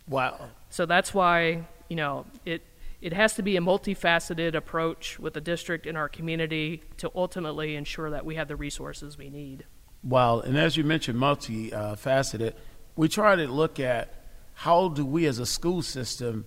Wow. 0.07 0.50
So 0.69 0.86
that's 0.86 1.13
why, 1.13 1.67
you 1.89 1.95
know, 1.95 2.25
it, 2.45 2.63
it 3.01 3.13
has 3.13 3.36
to 3.36 3.43
be 3.43 3.57
a 3.57 3.62
multifaceted 3.62 4.55
approach 4.55 5.19
with 5.19 5.34
the 5.34 5.41
district 5.41 5.86
and 5.86 5.98
our 5.98 6.10
community 6.10 6.81
to 6.98 7.12
ultimately 7.15 7.75
ensure 7.75 8.10
that 8.12 8.25
we 8.25 8.36
have 8.36 8.48
the 8.48 8.55
resources 8.55 9.17
we 9.17 9.29
need. 9.29 9.65
Wow. 10.03 10.39
And 10.39 10.57
as 10.57 10.77
you 10.77 10.84
mentioned, 10.84 11.19
multifaceted, 11.19 12.53
we 12.95 13.07
try 13.07 13.36
to 13.36 13.48
look 13.48 13.79
at 13.79 14.13
how 14.53 14.89
do 14.89 15.05
we 15.05 15.25
as 15.25 15.39
a 15.39 15.45
school 15.45 15.81
system 15.81 16.45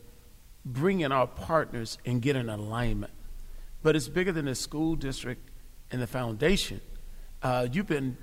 bring 0.64 1.00
in 1.00 1.12
our 1.12 1.26
partners 1.26 1.98
and 2.04 2.22
get 2.22 2.36
an 2.36 2.48
alignment. 2.48 3.12
But 3.82 3.96
it's 3.96 4.08
bigger 4.08 4.32
than 4.32 4.46
the 4.46 4.54
school 4.54 4.96
district 4.96 5.48
and 5.90 6.02
the 6.02 6.06
foundation. 6.06 6.80
Uh, 7.42 7.68
you've 7.70 7.86
been 7.86 8.16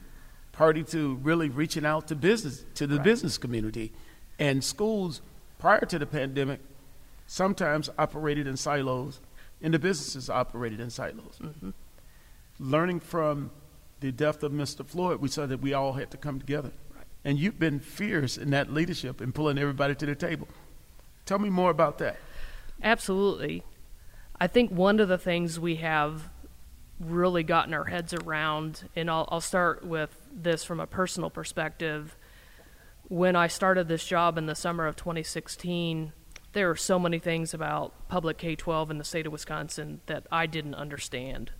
party 0.52 0.84
to 0.84 1.16
really 1.16 1.50
reaching 1.50 1.86
out 1.86 2.08
to 2.08 2.16
business 2.16 2.66
to 2.76 2.88
the 2.88 2.96
right. 2.96 3.04
business 3.04 3.38
community, 3.38 3.92
and 4.40 4.64
schools 4.64 5.22
prior 5.60 5.82
to 5.82 6.00
the 6.00 6.06
pandemic 6.06 6.60
sometimes 7.28 7.90
operated 7.98 8.48
in 8.48 8.58
silos, 8.58 9.20
and 9.62 9.74
the 9.74 9.80
businesses 9.80 10.30
operated 10.30 10.80
in 10.80 10.90
silos. 10.90 11.40
Mm-hmm. 11.42 11.72
Learning 12.60 13.00
from 13.00 13.52
the 14.00 14.12
death 14.12 14.44
of 14.44 14.52
Mr. 14.52 14.86
Floyd, 14.86 15.20
we 15.20 15.28
saw 15.28 15.46
that 15.46 15.62
we 15.62 15.74
all 15.74 15.94
had 15.94 16.12
to 16.12 16.18
come 16.18 16.40
together. 16.40 16.72
Right. 16.94 17.06
And 17.24 17.40
you've 17.40 17.60
been 17.60 17.80
fierce 17.80 18.38
in 18.38 18.52
that 18.52 18.72
leadership 18.72 19.22
and 19.22 19.34
pulling 19.34 19.58
everybody 19.58 19.96
to 19.96 20.06
the 20.06 20.16
table. 20.16 20.48
Tell 21.26 21.40
me 21.40 21.50
more 21.50 21.72
about 21.72 21.98
that. 22.00 22.18
Absolutely. 22.84 23.64
I 24.40 24.48
think 24.48 24.70
one 24.70 25.00
of 25.00 25.08
the 25.08 25.18
things 25.18 25.60
we 25.60 25.78
have 25.78 26.30
really 27.00 27.44
gotten 27.44 27.74
our 27.74 27.86
heads 27.86 28.14
around, 28.14 28.90
and 28.96 29.10
I'll, 29.10 29.28
I'll 29.32 29.42
start 29.42 29.86
with 29.86 30.28
this 30.32 30.64
from 30.64 30.80
a 30.80 30.88
personal 30.88 31.30
perspective. 31.30 32.18
When 33.08 33.36
I 33.36 33.48
started 33.48 33.88
this 33.88 34.06
job 34.06 34.38
in 34.38 34.46
the 34.46 34.56
summer 34.56 34.88
of 34.88 34.96
2016, 34.98 36.12
there 36.52 36.70
are 36.70 36.76
so 36.76 37.00
many 37.00 37.20
things 37.20 37.54
about 37.54 38.08
public 38.10 38.38
K 38.38 38.56
12 38.56 38.92
in 38.92 38.98
the 38.98 39.04
state 39.04 39.26
of 39.26 39.32
Wisconsin 39.32 40.02
that 40.06 40.26
I 40.32 40.48
didn't 40.48 40.76
understand, 40.76 41.52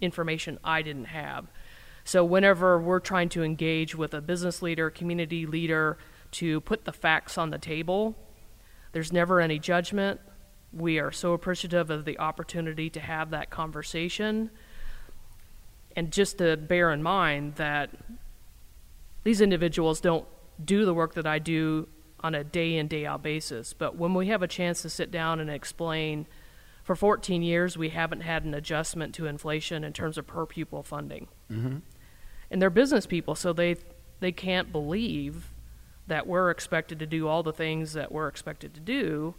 information 0.00 0.58
I 0.64 0.82
didn't 0.82 1.06
have. 1.06 1.46
So, 2.04 2.24
whenever 2.24 2.80
we're 2.80 3.00
trying 3.00 3.28
to 3.30 3.42
engage 3.42 3.96
with 3.96 4.14
a 4.14 4.20
business 4.20 4.62
leader, 4.62 4.90
community 4.90 5.46
leader 5.46 5.98
to 6.32 6.60
put 6.60 6.84
the 6.84 6.92
facts 6.92 7.36
on 7.36 7.50
the 7.50 7.58
table, 7.58 8.16
there's 8.92 9.12
never 9.12 9.40
any 9.40 9.58
judgment. 9.58 10.20
We 10.76 10.98
are 10.98 11.10
so 11.10 11.32
appreciative 11.32 11.90
of 11.90 12.04
the 12.04 12.18
opportunity 12.18 12.90
to 12.90 13.00
have 13.00 13.30
that 13.30 13.50
conversation. 13.50 14.50
And 15.94 16.12
just 16.12 16.38
to 16.38 16.56
bear 16.56 16.92
in 16.92 17.02
mind 17.02 17.54
that 17.54 17.90
these 19.24 19.40
individuals 19.40 20.00
don't 20.00 20.26
do 20.62 20.84
the 20.84 20.92
work 20.92 21.14
that 21.14 21.26
I 21.26 21.38
do 21.38 21.88
on 22.20 22.34
a 22.34 22.44
day 22.44 22.76
in, 22.76 22.88
day 22.88 23.06
out 23.06 23.22
basis. 23.22 23.72
But 23.72 23.96
when 23.96 24.14
we 24.14 24.28
have 24.28 24.42
a 24.42 24.48
chance 24.48 24.82
to 24.82 24.90
sit 24.90 25.10
down 25.10 25.40
and 25.40 25.48
explain, 25.48 26.26
for 26.86 26.94
14 26.94 27.42
years, 27.42 27.76
we 27.76 27.88
haven't 27.88 28.20
had 28.20 28.44
an 28.44 28.54
adjustment 28.54 29.12
to 29.16 29.26
inflation 29.26 29.82
in 29.82 29.92
terms 29.92 30.16
of 30.16 30.26
per 30.28 30.46
pupil 30.46 30.84
funding. 30.84 31.26
Mm-hmm. 31.50 31.78
And 32.48 32.62
they're 32.62 32.70
business 32.70 33.06
people, 33.06 33.34
so 33.34 33.52
they, 33.52 33.74
they 34.20 34.30
can't 34.30 34.70
believe 34.70 35.52
that 36.06 36.28
we're 36.28 36.48
expected 36.48 37.00
to 37.00 37.06
do 37.06 37.26
all 37.26 37.42
the 37.42 37.52
things 37.52 37.94
that 37.94 38.12
we're 38.12 38.28
expected 38.28 38.72
to 38.74 38.80
do, 38.80 39.34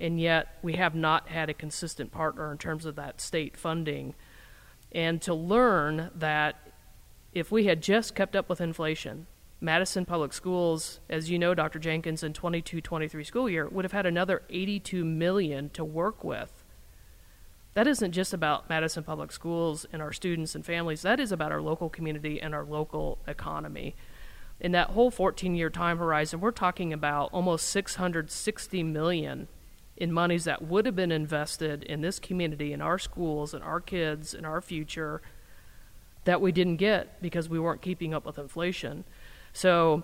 and 0.00 0.18
yet 0.18 0.58
we 0.62 0.74
have 0.74 0.94
not 0.94 1.28
had 1.28 1.50
a 1.50 1.54
consistent 1.54 2.10
partner 2.10 2.50
in 2.50 2.58
terms 2.58 2.86
of 2.86 2.96
that 2.96 3.20
state 3.20 3.56
funding. 3.56 4.14
And 4.92 5.20
to 5.22 5.34
learn 5.34 6.10
that 6.14 6.56
if 7.32 7.52
we 7.52 7.66
had 7.66 7.82
just 7.82 8.14
kept 8.14 8.34
up 8.34 8.48
with 8.48 8.60
inflation, 8.60 9.26
Madison 9.60 10.06
Public 10.06 10.32
Schools, 10.32 11.00
as 11.10 11.30
you 11.30 11.38
know, 11.38 11.54
Dr. 11.54 11.78
Jenkins, 11.78 12.22
in 12.22 12.32
22-23 12.32 13.26
school 13.26 13.48
year 13.48 13.68
would 13.68 13.84
have 13.84 13.92
had 13.92 14.06
another 14.06 14.42
82 14.48 15.04
million 15.04 15.68
to 15.70 15.84
work 15.84 16.24
with. 16.24 16.64
That 17.74 17.86
isn't 17.86 18.12
just 18.12 18.32
about 18.32 18.68
Madison 18.68 19.04
Public 19.04 19.30
Schools 19.30 19.86
and 19.92 20.02
our 20.02 20.12
students 20.12 20.54
and 20.54 20.64
families. 20.64 21.02
That 21.02 21.20
is 21.20 21.30
about 21.30 21.52
our 21.52 21.62
local 21.62 21.88
community 21.88 22.40
and 22.40 22.54
our 22.54 22.64
local 22.64 23.18
economy. 23.28 23.94
In 24.58 24.72
that 24.72 24.90
whole 24.90 25.10
14-year 25.10 25.70
time 25.70 25.98
horizon, 25.98 26.40
we're 26.40 26.50
talking 26.50 26.92
about 26.92 27.30
almost 27.32 27.68
660 27.68 28.82
million 28.82 29.46
in 30.00 30.10
monies 30.10 30.44
that 30.44 30.62
would 30.62 30.86
have 30.86 30.96
been 30.96 31.12
invested 31.12 31.82
in 31.84 32.00
this 32.00 32.18
community, 32.18 32.72
in 32.72 32.80
our 32.80 32.98
schools, 32.98 33.52
in 33.52 33.60
our 33.60 33.80
kids, 33.80 34.32
in 34.32 34.46
our 34.46 34.62
future, 34.62 35.20
that 36.24 36.40
we 36.40 36.50
didn't 36.50 36.76
get 36.76 37.20
because 37.20 37.48
we 37.48 37.60
weren't 37.60 37.82
keeping 37.82 38.14
up 38.14 38.24
with 38.24 38.38
inflation. 38.38 39.04
So, 39.52 40.02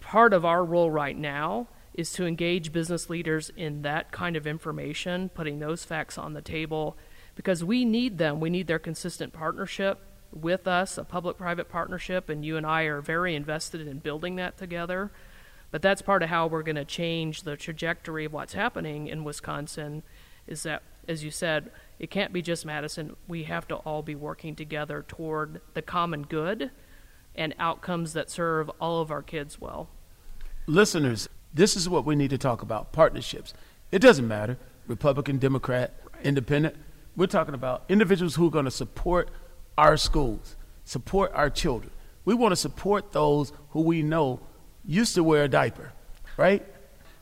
part 0.00 0.32
of 0.32 0.44
our 0.44 0.64
role 0.64 0.90
right 0.90 1.16
now 1.16 1.68
is 1.94 2.12
to 2.12 2.26
engage 2.26 2.72
business 2.72 3.08
leaders 3.08 3.50
in 3.56 3.82
that 3.82 4.10
kind 4.10 4.36
of 4.36 4.46
information, 4.46 5.28
putting 5.28 5.60
those 5.60 5.84
facts 5.84 6.18
on 6.18 6.32
the 6.32 6.42
table, 6.42 6.96
because 7.36 7.62
we 7.62 7.84
need 7.84 8.18
them. 8.18 8.40
We 8.40 8.50
need 8.50 8.66
their 8.66 8.78
consistent 8.78 9.32
partnership 9.32 10.00
with 10.32 10.66
us, 10.66 10.98
a 10.98 11.04
public 11.04 11.36
private 11.36 11.68
partnership, 11.68 12.28
and 12.28 12.44
you 12.44 12.56
and 12.56 12.66
I 12.66 12.82
are 12.82 13.00
very 13.00 13.34
invested 13.36 13.86
in 13.86 13.98
building 13.98 14.36
that 14.36 14.58
together. 14.58 15.10
But 15.70 15.82
that's 15.82 16.02
part 16.02 16.22
of 16.22 16.28
how 16.28 16.46
we're 16.46 16.62
going 16.62 16.76
to 16.76 16.84
change 16.84 17.42
the 17.42 17.56
trajectory 17.56 18.24
of 18.24 18.32
what's 18.32 18.54
happening 18.54 19.06
in 19.06 19.24
Wisconsin 19.24 20.02
is 20.46 20.64
that, 20.64 20.82
as 21.06 21.22
you 21.22 21.30
said, 21.30 21.70
it 21.98 22.10
can't 22.10 22.32
be 22.32 22.42
just 22.42 22.66
Madison. 22.66 23.16
We 23.28 23.44
have 23.44 23.68
to 23.68 23.76
all 23.76 24.02
be 24.02 24.14
working 24.14 24.56
together 24.56 25.04
toward 25.06 25.60
the 25.74 25.82
common 25.82 26.22
good 26.22 26.70
and 27.34 27.54
outcomes 27.58 28.12
that 28.14 28.30
serve 28.30 28.68
all 28.80 29.00
of 29.00 29.10
our 29.10 29.22
kids 29.22 29.60
well. 29.60 29.88
Listeners, 30.66 31.28
this 31.54 31.76
is 31.76 31.88
what 31.88 32.04
we 32.04 32.16
need 32.16 32.30
to 32.30 32.38
talk 32.38 32.62
about 32.62 32.92
partnerships. 32.92 33.54
It 33.92 34.00
doesn't 34.00 34.26
matter, 34.26 34.58
Republican, 34.86 35.38
Democrat, 35.38 35.94
right. 36.12 36.26
Independent. 36.26 36.76
We're 37.16 37.26
talking 37.26 37.54
about 37.54 37.84
individuals 37.88 38.34
who 38.34 38.46
are 38.46 38.50
going 38.50 38.64
to 38.64 38.70
support 38.70 39.30
our 39.78 39.96
schools, 39.96 40.56
support 40.84 41.32
our 41.34 41.50
children. 41.50 41.92
We 42.24 42.34
want 42.34 42.52
to 42.52 42.56
support 42.56 43.12
those 43.12 43.52
who 43.70 43.82
we 43.82 44.02
know 44.02 44.40
used 44.84 45.14
to 45.14 45.24
wear 45.24 45.44
a 45.44 45.48
diaper, 45.48 45.92
right? 46.36 46.64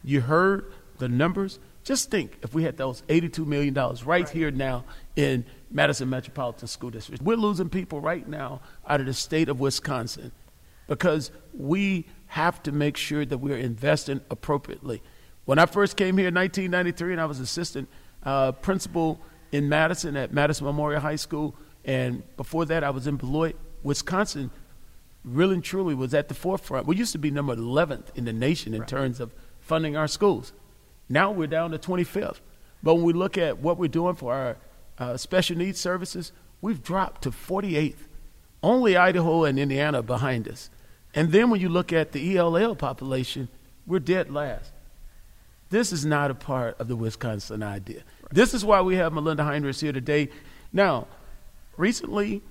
You 0.05 0.21
heard 0.21 0.73
the 0.99 1.09
numbers. 1.09 1.59
Just 1.85 2.11
think 2.11 2.39
if 2.43 2.55
we 2.55 2.65
had 2.65 2.77
those 2.77 3.03
$82 3.09 3.47
million 3.47 3.75
right, 3.75 4.05
right. 4.07 4.29
here 4.29 4.51
now 4.51 4.85
in 5.17 5.45
Madison 5.71 6.09
Metropolitan 6.09 6.69
School 6.69 6.91
District. 6.91 7.23
We're 7.23 7.37
losing 7.37 7.69
people 7.69 8.01
right 8.01 8.27
now 8.27 8.61
out 8.87 9.01
of 9.01 9.07
the 9.07 9.15
state 9.15 9.49
of 9.49 9.61
Wisconsin 9.61 10.33
because 10.87 11.31
we 11.53 12.07
have 12.27 12.63
to 12.65 12.73
make 12.73 12.97
sure 12.97 13.25
that 13.25 13.39
we're 13.39 13.57
investing 13.57 14.21
appropriately. 14.31 15.03
When 15.45 15.59
I 15.59 15.67
first 15.67 15.97
came 15.97 16.19
here 16.19 16.29
in 16.29 16.35
1993 16.35 17.13
and 17.13 17.21
I 17.21 17.25
was 17.25 17.41
assistant 17.41 17.89
uh, 18.23 18.53
principal 18.53 19.21
in 19.53 19.69
Madison 19.69 20.17
at 20.17 20.33
Madison 20.33 20.67
Memorial 20.67 21.01
High 21.01 21.17
School, 21.17 21.55
and 21.85 22.23
before 22.37 22.67
that 22.67 22.85
I 22.85 22.91
was 22.91 23.07
in 23.07 23.17
Beloit, 23.17 23.57
Wisconsin 23.83 24.51
really 25.29 25.55
and 25.55 25.65
truly 25.65 25.95
was 25.95 26.15
at 26.15 26.29
the 26.29 26.35
forefront. 26.35 26.87
We 26.87 26.97
used 26.97 27.13
to 27.13 27.19
be 27.19 27.31
number 27.31 27.55
11th 27.55 28.17
in 28.17 28.25
the 28.25 28.33
nation 28.33 28.75
in 28.75 28.81
right. 28.81 28.89
terms 28.89 29.21
of 29.21 29.33
funding 29.61 29.97
our 29.97 30.09
schools. 30.09 30.53
Now 31.09 31.31
we're 31.31 31.47
down 31.47 31.71
to 31.73 31.79
25th. 31.79 32.41
But 32.83 32.95
when 32.95 33.05
we 33.05 33.13
look 33.13 33.37
at 33.37 33.59
what 33.59 33.79
we're 33.79 33.89
doing 33.89 34.15
for 34.15 34.33
our 34.35 34.57
uh, 34.99 35.17
special 35.17 35.57
needs 35.57 35.81
services, 35.81 36.33
we've 36.61 36.83
dropped 36.83 37.23
to 37.23 37.31
48th. 37.31 38.07
Only 38.63 38.97
Idaho 38.97 39.45
and 39.45 39.59
Indiana 39.59 40.03
behind 40.03 40.49
us. 40.49 40.71
And 41.15 41.33
then 41.33 41.51
when 41.51 41.61
you 41.61 41.69
look 41.69 41.93
at 41.93 42.13
the 42.13 42.37
ELL 42.37 42.77
population, 42.77 43.49
we're 43.87 44.01
dead 44.01 44.31
last. 44.31 44.73
This 45.71 45.93
is 45.93 46.05
not 46.05 46.31
a 46.31 46.35
part 46.35 46.79
of 46.81 46.89
the 46.89 46.97
Wisconsin 46.97 47.63
idea. 47.63 47.99
Right. 48.23 48.33
This 48.33 48.55
is 48.55 48.65
why 48.65 48.81
we 48.81 48.97
have 48.97 49.13
Melinda 49.13 49.43
Heinritz 49.43 49.81
here 49.81 49.93
today. 49.93 50.31
Now, 50.73 51.07
recently, 51.77 52.43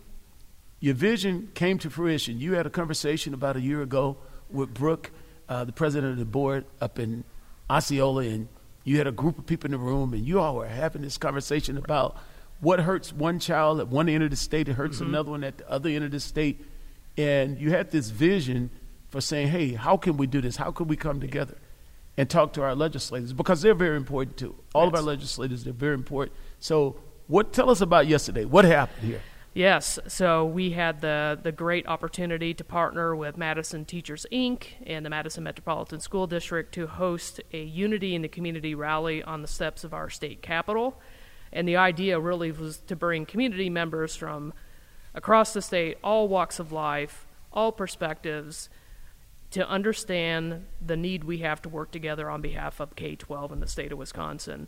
your 0.79 0.93
vision 0.93 1.49
came 1.53 1.77
to 1.79 1.89
fruition. 1.89 2.39
You 2.39 2.53
had 2.53 2.65
a 2.65 2.69
conversation 2.69 3.33
about 3.33 3.55
a 3.55 3.61
year 3.61 3.81
ago 3.81 4.17
with 4.49 4.73
Brooke, 4.73 5.11
uh, 5.49 5.63
the 5.63 5.71
president 5.71 6.13
of 6.13 6.19
the 6.19 6.25
board 6.25 6.65
up 6.79 6.99
in 6.99 7.23
Osceola, 7.69 8.23
and 8.23 8.47
you 8.83 8.97
had 8.97 9.07
a 9.07 9.11
group 9.11 9.37
of 9.37 9.45
people 9.45 9.67
in 9.67 9.71
the 9.71 9.77
room, 9.77 10.13
and 10.13 10.25
you 10.25 10.39
all 10.39 10.55
were 10.55 10.67
having 10.67 11.01
this 11.01 11.17
conversation 11.17 11.77
about 11.77 12.17
what 12.59 12.79
hurts 12.79 13.11
one 13.11 13.39
child 13.39 13.79
at 13.79 13.87
one 13.87 14.09
end 14.09 14.23
of 14.23 14.29
the 14.29 14.35
state, 14.35 14.67
it 14.67 14.73
hurts 14.73 14.97
mm-hmm. 14.97 15.09
another 15.09 15.31
one 15.31 15.43
at 15.43 15.57
the 15.57 15.69
other 15.69 15.89
end 15.89 16.03
of 16.03 16.11
the 16.11 16.19
state. 16.19 16.63
And 17.17 17.59
you 17.59 17.71
had 17.71 17.91
this 17.91 18.09
vision 18.09 18.69
for 19.09 19.21
saying, 19.21 19.47
hey, 19.47 19.73
how 19.73 19.97
can 19.97 20.17
we 20.17 20.27
do 20.27 20.41
this? 20.41 20.55
How 20.55 20.71
can 20.71 20.87
we 20.87 20.95
come 20.95 21.19
together? 21.19 21.57
and 22.17 22.29
talk 22.29 22.53
to 22.53 22.63
our 22.63 22.75
legislators 22.75 23.31
because 23.31 23.61
they're 23.61 23.75
very 23.75 23.95
important 23.95 24.37
too. 24.37 24.55
All 24.73 24.85
yes. 24.85 24.89
of 24.89 24.95
our 24.95 25.01
legislators, 25.03 25.63
they're 25.63 25.73
very 25.73 25.93
important. 25.93 26.35
So, 26.59 26.99
what 27.27 27.53
tell 27.53 27.69
us 27.69 27.81
about 27.81 28.07
yesterday? 28.07 28.43
What 28.43 28.65
happened 28.65 29.07
here? 29.07 29.21
Yes, 29.57 29.97
so 30.05 30.45
we 30.45 30.69
had 30.69 31.01
the, 31.01 31.39
the 31.41 31.51
great 31.51 31.87
opportunity 31.87 32.53
to 32.53 32.63
partner 32.63 33.15
with 33.15 33.37
Madison 33.37 33.85
Teachers 33.85 34.23
Inc. 34.31 34.67
and 34.85 35.03
the 35.03 35.09
Madison 35.09 35.43
Metropolitan 35.43 35.99
School 35.99 36.27
District 36.27 36.71
to 36.75 36.85
host 36.85 37.41
a 37.51 37.63
Unity 37.63 38.13
in 38.13 38.21
the 38.21 38.27
Community 38.27 38.75
rally 38.75 39.23
on 39.23 39.41
the 39.41 39.47
steps 39.47 39.83
of 39.83 39.95
our 39.95 40.11
state 40.11 40.43
capitol. 40.43 41.01
And 41.51 41.67
the 41.67 41.75
idea 41.75 42.19
really 42.19 42.51
was 42.51 42.77
to 42.81 42.95
bring 42.95 43.25
community 43.25 43.67
members 43.67 44.15
from 44.15 44.53
across 45.15 45.53
the 45.53 45.61
state, 45.63 45.97
all 46.03 46.27
walks 46.27 46.59
of 46.59 46.71
life, 46.71 47.25
all 47.51 47.71
perspectives, 47.71 48.69
to 49.49 49.67
understand 49.67 50.67
the 50.85 50.95
need 50.95 51.23
we 51.23 51.39
have 51.39 51.63
to 51.63 51.69
work 51.69 51.89
together 51.89 52.29
on 52.29 52.41
behalf 52.41 52.79
of 52.79 52.95
K 52.95 53.15
12 53.15 53.53
in 53.53 53.59
the 53.59 53.67
state 53.67 53.91
of 53.91 53.97
Wisconsin. 53.97 54.67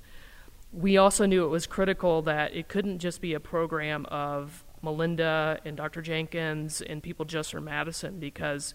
We 0.72 0.98
also 0.98 1.28
knew 1.28 1.46
it 1.46 1.50
was 1.50 1.68
critical 1.68 2.24
that 2.24 2.56
it 2.56 2.68
couldn't 2.68 2.98
just 2.98 3.22
be 3.22 3.36
a 3.36 3.40
program 3.40 4.08
of 4.08 4.64
Melinda 4.82 5.60
and 5.66 5.78
Dr. 5.78 6.02
Jenkins 6.02 6.82
and 6.82 7.02
people 7.04 7.26
just 7.26 7.52
from 7.52 7.66
Madison 7.66 8.20
because 8.20 8.74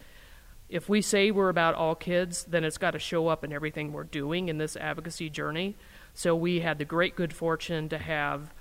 if 0.69 0.89
we 0.89 1.03
say 1.03 1.31
we're 1.31 1.51
about 1.51 1.75
all 1.75 1.95
kids, 1.95 2.45
then 2.45 2.65
it's 2.65 2.79
got 2.79 2.93
to 2.93 2.99
show 2.99 3.29
up 3.29 3.45
in 3.45 3.53
everything 3.53 3.93
we're 3.93 4.05
doing 4.05 4.49
in 4.49 4.59
this 4.59 4.77
advocacy 4.77 5.31
journey. 5.31 5.77
So 6.15 6.35
we 6.35 6.61
had 6.61 6.79
the 6.79 6.85
great 6.85 7.17
good 7.17 7.33
fortune 7.33 7.89
to 7.91 7.99
have 7.99 8.53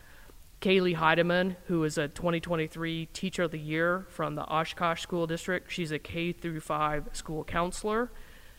Kaylee 0.61 0.95
Heidemann, 0.95 1.55
who 1.67 1.83
is 1.83 1.97
a 1.97 2.07
2023 2.07 3.07
Teacher 3.07 3.43
of 3.43 3.51
the 3.51 3.59
Year 3.59 4.05
from 4.09 4.35
the 4.35 4.43
Oshkosh 4.43 5.01
School 5.01 5.27
District. 5.27 5.71
She's 5.71 5.91
a 5.91 5.99
K 5.99 6.31
through 6.31 6.61
5 6.61 7.09
school 7.13 7.43
counselor. 7.43 8.11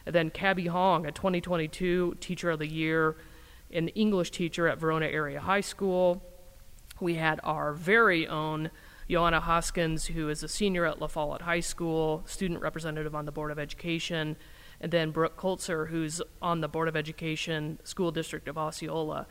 And 0.06 0.14
then 0.14 0.30
Kabby 0.30 0.66
Hong, 0.66 1.06
a 1.06 1.12
2022 1.12 2.16
Teacher 2.20 2.50
of 2.50 2.58
the 2.58 2.66
Year, 2.66 3.16
an 3.72 3.88
English 3.88 4.32
teacher 4.32 4.68
at 4.68 4.78
Verona 4.78 5.06
Area 5.06 5.40
High 5.40 5.62
School. 5.62 6.22
We 7.00 7.14
had 7.14 7.40
our 7.42 7.72
very 7.72 8.26
own 8.26 8.70
Joanna 9.10 9.40
Hoskins, 9.40 10.06
who 10.06 10.28
is 10.28 10.42
a 10.42 10.48
senior 10.48 10.86
at 10.86 11.00
La 11.00 11.08
Follette 11.08 11.42
High 11.42 11.60
School, 11.60 12.22
student 12.26 12.60
representative 12.60 13.14
on 13.14 13.26
the 13.26 13.32
Board 13.32 13.50
of 13.50 13.58
Education, 13.58 14.36
and 14.80 14.92
then 14.92 15.10
Brooke 15.10 15.36
Colzer, 15.36 15.86
who's 15.86 16.22
on 16.40 16.60
the 16.60 16.68
Board 16.68 16.88
of 16.88 16.96
Education, 16.96 17.78
School 17.84 18.10
District 18.12 18.48
of 18.48 18.56
Osceola. 18.56 19.26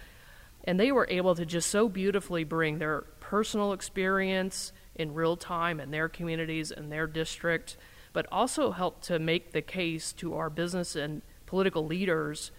And 0.63 0.79
they 0.79 0.91
were 0.91 1.08
able 1.10 1.36
to 1.36 1.46
just 1.46 1.70
so 1.70 1.89
beautifully 1.89 2.43
bring 2.43 2.79
their 2.79 3.01
personal 3.20 3.74
experience 3.74 4.72
in 4.96 5.13
real 5.13 5.36
time 5.36 5.79
in 5.79 5.91
their 5.91 6.08
communities 6.08 6.72
and 6.72 6.91
their 6.91 7.08
district, 7.08 7.77
but 8.13 8.25
also 8.32 8.72
help 8.72 9.01
to 9.03 9.20
make 9.20 9.51
the 9.51 9.62
case 9.62 10.13
to 10.13 10.36
our 10.36 10.50
business 10.50 10.96
and 10.96 11.22
political 11.46 11.86
leaders. 11.86 12.51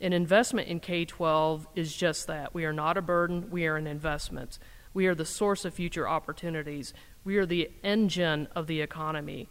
An 0.00 0.12
investment 0.12 0.68
in 0.68 0.80
K 0.80 1.04
12 1.04 1.66
is 1.74 1.96
just 1.96 2.26
that. 2.26 2.52
We 2.52 2.64
are 2.64 2.72
not 2.72 2.96
a 2.96 3.02
burden, 3.02 3.50
we 3.50 3.66
are 3.66 3.76
an 3.76 3.86
investment. 3.86 4.58
We 4.92 5.06
are 5.06 5.14
the 5.14 5.24
source 5.24 5.64
of 5.64 5.74
future 5.74 6.08
opportunities. 6.08 6.94
We 7.24 7.36
are 7.36 7.46
the 7.46 7.70
engine 7.82 8.48
of 8.54 8.66
the 8.66 8.80
economy. 8.80 9.48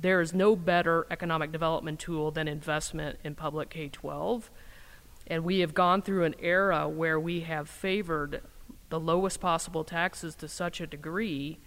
There 0.00 0.20
is 0.20 0.32
no 0.32 0.56
better 0.56 1.06
economic 1.10 1.52
development 1.52 1.98
tool 1.98 2.30
than 2.30 2.48
investment 2.48 3.18
in 3.24 3.34
public 3.34 3.70
K 3.70 3.88
12. 3.88 4.50
And 5.26 5.44
we 5.44 5.60
have 5.60 5.74
gone 5.74 6.02
through 6.02 6.24
an 6.24 6.34
era 6.40 6.88
where 6.88 7.20
we 7.20 7.40
have 7.40 7.68
favored 7.68 8.42
the 8.88 9.00
lowest 9.00 9.40
possible 9.40 9.84
taxes 9.84 10.34
to 10.36 10.48
such 10.48 10.80
a 10.80 10.86
degree, 10.86 11.58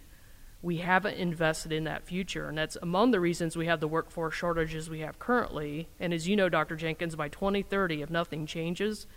we 0.61 0.77
haven't 0.77 1.15
invested 1.15 1.71
in 1.71 1.85
that 1.85 2.05
future. 2.05 2.47
And 2.47 2.57
that's 2.57 2.77
among 2.81 3.11
the 3.11 3.19
reasons 3.19 3.55
we 3.55 3.65
have 3.65 3.79
the 3.79 3.87
workforce 3.87 4.35
shortages 4.35 4.89
we 4.89 4.99
have 4.99 5.19
currently. 5.19 5.87
And 5.99 6.13
as 6.13 6.27
you 6.27 6.35
know, 6.35 6.49
Dr. 6.49 6.75
Jenkins, 6.75 7.15
by 7.15 7.29
2030, 7.29 8.01
if 8.01 8.09
nothing 8.09 8.45
changes, 8.45 9.07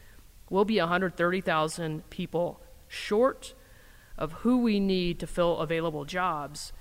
we'll 0.48 0.64
be 0.64 0.78
130,000 0.78 2.08
people 2.10 2.60
short 2.88 3.54
of 4.16 4.32
who 4.32 4.58
we 4.58 4.80
need 4.80 5.20
to 5.20 5.26
fill 5.26 5.58
available 5.58 6.04
jobs 6.04 6.72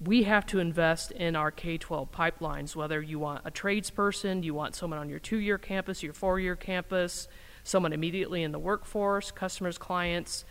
we 0.00 0.22
have 0.22 0.46
to 0.46 0.58
invest 0.58 1.10
in 1.12 1.36
our 1.36 1.50
K 1.50 1.76
12 1.76 2.10
pipelines, 2.10 2.74
whether 2.74 3.02
you 3.02 3.18
want 3.18 3.42
a 3.44 3.50
tradesperson, 3.50 4.42
you 4.42 4.54
want 4.54 4.74
someone 4.74 4.98
on 4.98 5.10
your 5.10 5.18
two 5.18 5.36
year 5.36 5.58
campus, 5.58 6.02
your 6.02 6.14
four 6.14 6.40
year 6.40 6.56
campus, 6.56 7.28
someone 7.62 7.92
immediately 7.92 8.42
in 8.42 8.52
the 8.52 8.58
workforce, 8.58 9.30
customers, 9.30 9.76
clients. 9.76 10.44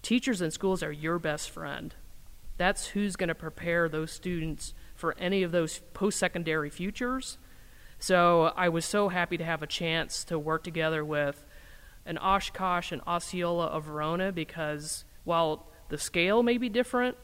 Teachers 0.00 0.40
and 0.40 0.52
schools 0.52 0.82
are 0.82 0.92
your 0.92 1.18
best 1.18 1.50
friend. 1.50 1.94
That's 2.56 2.88
who's 2.88 3.16
going 3.16 3.28
to 3.28 3.34
prepare 3.34 3.88
those 3.88 4.10
students 4.10 4.74
for 4.94 5.14
any 5.18 5.42
of 5.42 5.52
those 5.52 5.80
post 5.92 6.18
secondary 6.18 6.70
futures. 6.70 7.38
So 7.98 8.52
I 8.56 8.68
was 8.68 8.84
so 8.84 9.08
happy 9.08 9.36
to 9.36 9.44
have 9.44 9.62
a 9.62 9.66
chance 9.66 10.24
to 10.24 10.38
work 10.38 10.64
together 10.64 11.04
with 11.04 11.44
an 12.04 12.18
Oshkosh 12.18 12.92
and 12.92 13.02
Osceola 13.06 13.66
of 13.66 13.84
Verona 13.84 14.32
because 14.32 15.04
while 15.24 15.66
the 15.88 15.98
scale 15.98 16.42
may 16.42 16.58
be 16.58 16.68
different, 16.68 17.16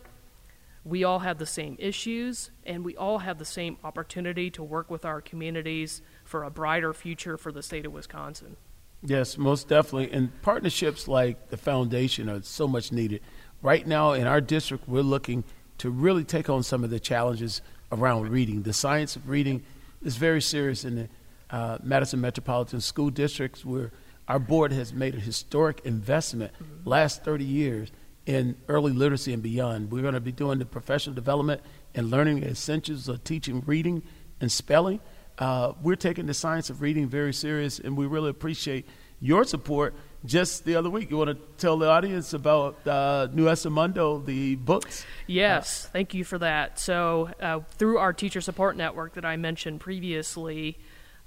we 0.85 1.05
all 1.05 1.21
have 1.21 1.39
the 1.39 1.47
same 1.47 1.77
issues, 1.79 2.51
and 2.67 2.85
we 2.85 2.97
all 2.97 3.19
have 3.19 3.39
the 3.39 3.45
same 3.45 3.77
opportunity 3.85 4.51
to 4.51 4.65
work 4.65 4.91
with 4.91 5.05
our 5.05 5.21
communities 5.21 6.03
for 6.25 6.43
a 6.43 6.51
brighter 6.51 6.93
future 6.93 7.37
for 7.37 7.53
the 7.53 7.63
state 7.63 7.87
of 7.87 7.93
Wisconsin. 7.93 8.57
Yes, 9.05 9.39
most 9.39 9.69
definitely. 9.69 10.13
And 10.13 10.31
partnerships 10.43 11.07
like 11.07 11.51
the 11.51 11.57
foundation 11.57 12.29
are 12.29 12.43
so 12.43 12.67
much 12.67 12.93
needed. 12.93 13.21
Right 13.63 13.87
now 13.87 14.13
in 14.13 14.27
our 14.27 14.41
district, 14.41 14.89
we're 14.89 15.03
looking 15.03 15.45
to 15.79 15.89
really 15.89 16.25
take 16.25 16.51
on 16.51 16.65
some 16.65 16.83
of 16.83 16.91
the 16.91 16.99
challenges 16.99 17.63
around 17.93 18.29
reading. 18.29 18.63
The 18.63 18.73
science 18.73 19.15
of 19.15 19.29
reading 19.29 19.63
is 20.03 20.17
very 20.17 20.43
serious 20.43 20.85
in 20.85 20.97
the 20.97 21.09
uh, 21.49 21.79
Madison 21.81 22.21
Metropolitan 22.21 22.81
School 22.81 23.11
Districts, 23.11 23.65
where 23.65 23.93
our 24.27 24.41
board 24.41 24.73
has 24.73 24.93
made 24.93 25.15
a 25.15 25.21
historic 25.21 25.81
investment 25.85 26.53
mm-hmm. 26.55 26.89
last 26.89 27.23
30 27.23 27.45
years 27.45 27.93
in 28.27 28.57
early 28.67 28.93
literacy 28.93 29.33
and 29.33 29.45
beyond. 29.45 29.93
We're 29.93 30.03
going 30.03 30.15
to 30.15 30.21
be 30.21 30.33
doing 30.33 30.59
the 30.59 30.67
professional 30.67 31.15
development 31.15 31.61
and 31.95 32.11
learning 32.11 32.41
the 32.41 32.49
essentials 32.49 33.09
of 33.09 33.23
teaching 33.23 33.63
reading 33.65 34.03
and 34.41 34.51
spelling. 34.51 34.99
Uh, 35.39 35.75
we're 35.83 35.97
taking 35.97 36.27
the 36.27 36.35
science 36.35 36.69
of 36.69 36.83
reading 36.83 37.09
very 37.09 37.33
serious, 37.33 37.79
and 37.79 37.97
we 37.97 38.07
really 38.07 38.31
appreciate 38.31 38.87
your 39.21 39.45
support. 39.45 39.95
Just 40.25 40.65
the 40.65 40.77
other 40.77 40.89
week, 40.89 41.11
you 41.11 41.17
want 41.17 41.31
to 41.31 41.39
tell 41.59 41.77
the 41.77 41.89
audience 41.89 42.33
about 42.33 42.87
uh, 42.87 43.27
Nuestro 43.33 43.73
Mundo, 43.73 44.19
the 44.19 44.55
books? 44.55 45.05
Yes, 45.27 45.87
uh, 45.87 45.89
thank 45.93 46.15
you 46.15 46.25
for 46.25 46.39
that. 46.39 46.79
So, 46.79 47.31
uh, 47.41 47.61
through 47.71 47.99
our 47.99 48.13
teacher 48.13 48.41
support 48.41 48.77
network 48.77 49.15
that 49.15 49.25
I 49.25 49.37
mentioned 49.37 49.81
previously, 49.81 50.79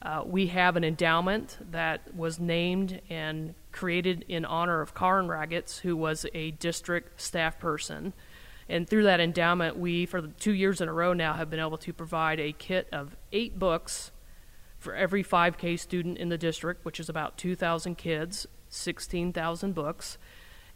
uh, 0.01 0.23
we 0.25 0.47
have 0.47 0.77
an 0.77 0.85
endowment 0.85 1.57
that 1.71 2.15
was 2.15 2.39
named 2.39 3.01
and 3.09 3.53
created 3.73 4.23
in 4.29 4.45
honor 4.45 4.79
of 4.79 4.95
Karen 4.95 5.27
Ragatz, 5.27 5.79
who 5.79 5.97
was 5.97 6.25
a 6.33 6.51
district 6.51 7.19
staff 7.19 7.59
person. 7.59 8.13
And 8.69 8.87
through 8.87 9.03
that 9.03 9.19
endowment, 9.19 9.77
we, 9.77 10.05
for 10.05 10.21
two 10.21 10.53
years 10.53 10.79
in 10.79 10.87
a 10.87 10.93
row 10.93 11.11
now, 11.11 11.33
have 11.33 11.49
been 11.49 11.59
able 11.59 11.77
to 11.79 11.91
provide 11.91 12.39
a 12.39 12.53
kit 12.53 12.87
of 12.93 13.17
eight 13.33 13.59
books 13.59 14.11
for 14.77 14.95
every 14.95 15.23
5K 15.23 15.79
student 15.79 16.17
in 16.17 16.29
the 16.29 16.37
district, 16.37 16.85
which 16.85 16.99
is 16.99 17.09
about 17.09 17.37
2,000 17.37 17.95
kids, 17.95 18.47
16,000 18.75 19.73
books. 19.73 20.17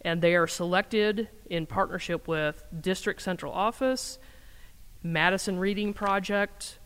And 0.02 0.22
they 0.22 0.36
are 0.36 0.48
selected 0.48 1.30
in 1.50 1.66
partnership 1.66 2.28
with 2.28 2.64
District 2.80 3.22
Central 3.22 3.52
Office, 3.52 4.18
Madison 5.04 5.60
Reading 5.60 5.94
Project, 5.94 6.80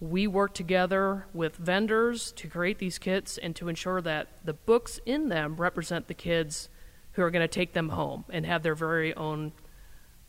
we 0.00 0.26
work 0.26 0.54
together 0.54 1.26
with 1.32 1.56
vendors 1.56 2.32
to 2.32 2.48
create 2.48 2.78
these 2.78 2.98
kits 2.98 3.36
and 3.36 3.54
to 3.56 3.68
ensure 3.68 4.00
that 4.02 4.28
the 4.44 4.52
books 4.52 5.00
in 5.04 5.28
them 5.28 5.56
represent 5.56 6.06
the 6.06 6.14
kids 6.14 6.68
who 7.12 7.22
are 7.22 7.30
going 7.30 7.42
to 7.42 7.48
take 7.48 7.72
them 7.72 7.88
home 7.90 8.24
and 8.30 8.46
have 8.46 8.62
their 8.62 8.76
very 8.76 9.12
own 9.14 9.52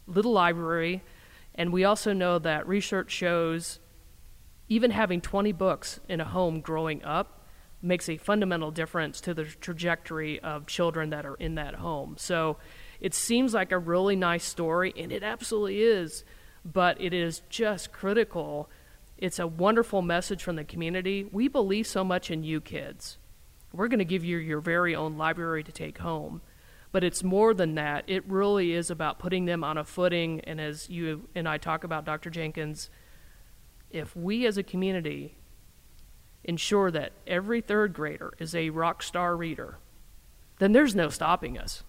little 0.07 0.31
library. 0.31 1.03
And 1.53 1.71
we 1.71 1.83
also 1.83 2.13
know 2.13 2.39
that 2.39 2.67
research 2.67 3.11
shows 3.11 3.79
even 4.67 4.91
having 4.91 5.21
20 5.21 5.51
books 5.51 5.99
in 6.09 6.19
a 6.19 6.25
home 6.25 6.61
growing 6.61 7.03
up 7.03 7.38
makes 7.81 8.09
a 8.09 8.17
fundamental 8.17 8.71
difference 8.71 9.21
to 9.21 9.33
the 9.33 9.45
trajectory 9.45 10.39
of 10.39 10.67
children 10.67 11.11
that 11.11 11.25
are 11.25 11.35
in 11.35 11.55
that 11.55 11.75
home. 11.75 12.15
So 12.17 12.57
it 12.99 13.13
seems 13.13 13.53
like 13.53 13.71
a 13.71 13.77
really 13.77 14.15
nice 14.15 14.43
story, 14.43 14.93
and 14.97 15.11
it 15.11 15.23
absolutely 15.23 15.81
is, 15.81 16.23
but 16.65 16.99
it 16.99 17.13
is 17.13 17.41
just 17.49 17.91
critical 17.91 18.69
it's 19.19 19.37
a 19.37 19.45
wonderful 19.45 20.01
message 20.01 20.41
from 20.41 20.55
the 20.55 20.63
community. 20.63 21.25
We 21.29 21.49
believe 21.49 21.85
so 21.87 22.05
much 22.05 22.31
in 22.31 22.43
you 22.43 22.61
kids. 22.61 23.17
We're 23.73 23.89
going 23.89 23.99
to 23.99 24.05
give 24.05 24.23
you 24.23 24.37
your 24.37 24.61
very 24.61 24.95
own 24.95 25.17
library 25.17 25.61
to 25.65 25.73
take 25.73 25.97
home. 25.97 26.41
But 26.93 27.03
it's 27.03 27.21
more 27.21 27.53
than 27.53 27.75
that. 27.75 28.05
It 28.07 28.23
really 28.27 28.71
is 28.71 28.89
about 28.89 29.19
putting 29.19 29.43
them 29.43 29.61
on 29.61 29.77
a 29.77 29.83
footing. 29.83 30.39
And 30.45 30.61
as 30.61 30.89
you 30.89 31.27
and 31.35 31.49
I 31.49 31.57
talk 31.57 31.83
about, 31.83 32.05
Dr. 32.05 32.29
Jenkins, 32.29 32.89
if 33.91 34.15
we 34.15 34.45
as 34.47 34.57
a 34.57 34.63
community 34.63 35.35
ensure 36.43 36.91
that 36.91 37.11
every 37.27 37.61
third 37.61 37.93
grader 37.93 38.33
is 38.39 38.55
a 38.55 38.69
rock 38.69 39.03
star 39.03 39.35
reader, 39.35 39.77
then 40.59 40.71
there's 40.71 40.95
no 40.95 41.09
stopping 41.09 41.57
us. 41.57 41.83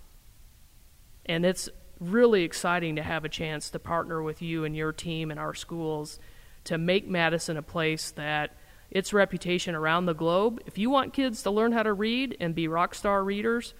And 1.26 1.44
it's 1.44 1.68
really 2.00 2.42
exciting 2.42 2.96
to 2.96 3.02
have 3.02 3.24
a 3.24 3.28
chance 3.28 3.70
to 3.70 3.78
partner 3.78 4.22
with 4.22 4.40
you 4.40 4.64
and 4.64 4.74
your 4.74 4.92
team 4.92 5.30
and 5.30 5.38
our 5.38 5.54
schools 5.54 6.18
to 6.64 6.78
make 6.78 7.08
Madison 7.08 7.56
a 7.56 7.62
place 7.62 8.10
that 8.12 8.56
its 8.90 9.12
reputation 9.12 9.74
around 9.74 10.06
the 10.06 10.14
globe. 10.14 10.60
If 10.66 10.78
you 10.78 10.90
want 10.90 11.12
kids 11.12 11.42
to 11.44 11.50
learn 11.50 11.72
how 11.72 11.82
to 11.82 11.92
read 11.92 12.36
and 12.40 12.54
be 12.54 12.68
rock 12.68 12.94
star 12.94 13.22
readers, 13.22 13.74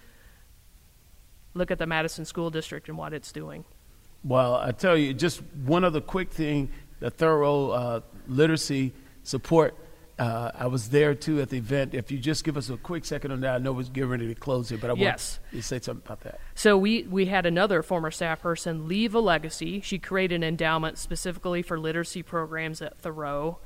look 1.53 1.71
at 1.71 1.79
the 1.79 1.87
Madison 1.87 2.25
School 2.25 2.49
District 2.49 2.87
and 2.87 2.97
what 2.97 3.13
it's 3.13 3.31
doing. 3.31 3.65
Well, 4.23 4.55
I 4.55 4.71
tell 4.71 4.95
you, 4.95 5.13
just 5.13 5.41
one 5.65 5.83
other 5.83 6.01
quick 6.01 6.31
thing 6.31 6.69
the 6.99 7.09
Thoreau 7.09 7.71
uh, 7.71 8.01
literacy 8.27 8.93
support. 9.23 9.75
Uh, 10.21 10.51
I 10.53 10.67
was 10.67 10.89
there 10.89 11.15
too 11.15 11.41
at 11.41 11.49
the 11.49 11.57
event. 11.57 11.95
If 11.95 12.11
you 12.11 12.19
just 12.19 12.43
give 12.43 12.55
us 12.55 12.69
a 12.69 12.77
quick 12.77 13.05
second 13.05 13.31
on 13.31 13.41
that, 13.41 13.55
I 13.55 13.57
know 13.57 13.71
we're 13.71 13.85
getting 13.85 14.11
ready 14.11 14.27
to 14.27 14.35
close 14.35 14.69
here, 14.69 14.77
but 14.77 14.91
I 14.91 14.93
yes. 14.93 15.39
want 15.41 15.53
you 15.53 15.61
to 15.61 15.67
say 15.67 15.79
something 15.79 16.03
about 16.05 16.21
that. 16.21 16.39
So 16.53 16.77
we 16.77 17.07
we 17.09 17.25
had 17.25 17.47
another 17.47 17.81
former 17.81 18.11
staff 18.11 18.39
person 18.39 18.87
leave 18.87 19.15
a 19.15 19.19
legacy. 19.19 19.81
She 19.81 19.97
created 19.97 20.35
an 20.35 20.43
endowment 20.43 20.99
specifically 20.99 21.63
for 21.63 21.79
literacy 21.79 22.21
programs 22.21 22.83
at 22.83 22.99
Thoreau, 22.99 23.57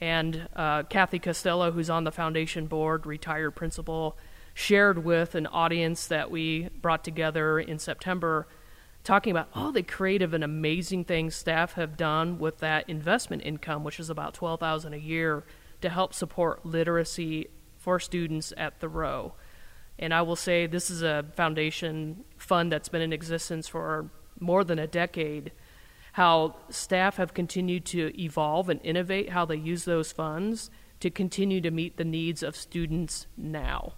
and 0.00 0.48
uh, 0.54 0.84
Kathy 0.84 1.18
Costello, 1.18 1.72
who's 1.72 1.90
on 1.90 2.04
the 2.04 2.12
foundation 2.12 2.68
board, 2.68 3.04
retired 3.04 3.56
principal, 3.56 4.16
shared 4.54 5.04
with 5.04 5.34
an 5.34 5.48
audience 5.48 6.06
that 6.06 6.30
we 6.30 6.68
brought 6.80 7.02
together 7.02 7.58
in 7.58 7.80
September 7.80 8.46
talking 9.02 9.32
about 9.32 9.48
all 9.56 9.72
the 9.72 9.82
creative 9.82 10.34
and 10.34 10.44
amazing 10.44 11.04
things 11.04 11.34
staff 11.34 11.72
have 11.72 11.96
done 11.96 12.38
with 12.38 12.58
that 12.58 12.88
investment 12.88 13.42
income, 13.44 13.82
which 13.82 13.98
is 13.98 14.08
about 14.08 14.34
twelve 14.34 14.60
thousand 14.60 14.94
a 14.94 14.98
year, 14.98 15.44
to 15.80 15.88
help 15.88 16.14
support 16.14 16.64
literacy 16.64 17.48
for 17.76 18.00
students 18.00 18.52
at 18.56 18.80
the 18.80 18.88
Thoreau. 18.88 19.34
And 19.98 20.12
I 20.12 20.22
will 20.22 20.36
say 20.36 20.66
this 20.66 20.90
is 20.90 21.02
a 21.02 21.24
foundation 21.34 22.24
fund 22.36 22.70
that's 22.70 22.88
been 22.88 23.02
in 23.02 23.12
existence 23.12 23.68
for 23.68 24.10
more 24.38 24.64
than 24.64 24.78
a 24.78 24.86
decade. 24.86 25.52
How 26.12 26.56
staff 26.68 27.16
have 27.16 27.34
continued 27.34 27.84
to 27.86 28.12
evolve 28.20 28.68
and 28.68 28.80
innovate 28.82 29.30
how 29.30 29.44
they 29.44 29.56
use 29.56 29.84
those 29.84 30.12
funds 30.12 30.70
to 31.00 31.10
continue 31.10 31.60
to 31.60 31.70
meet 31.70 31.96
the 31.96 32.04
needs 32.04 32.42
of 32.42 32.56
students 32.56 33.26
now. 33.36 33.94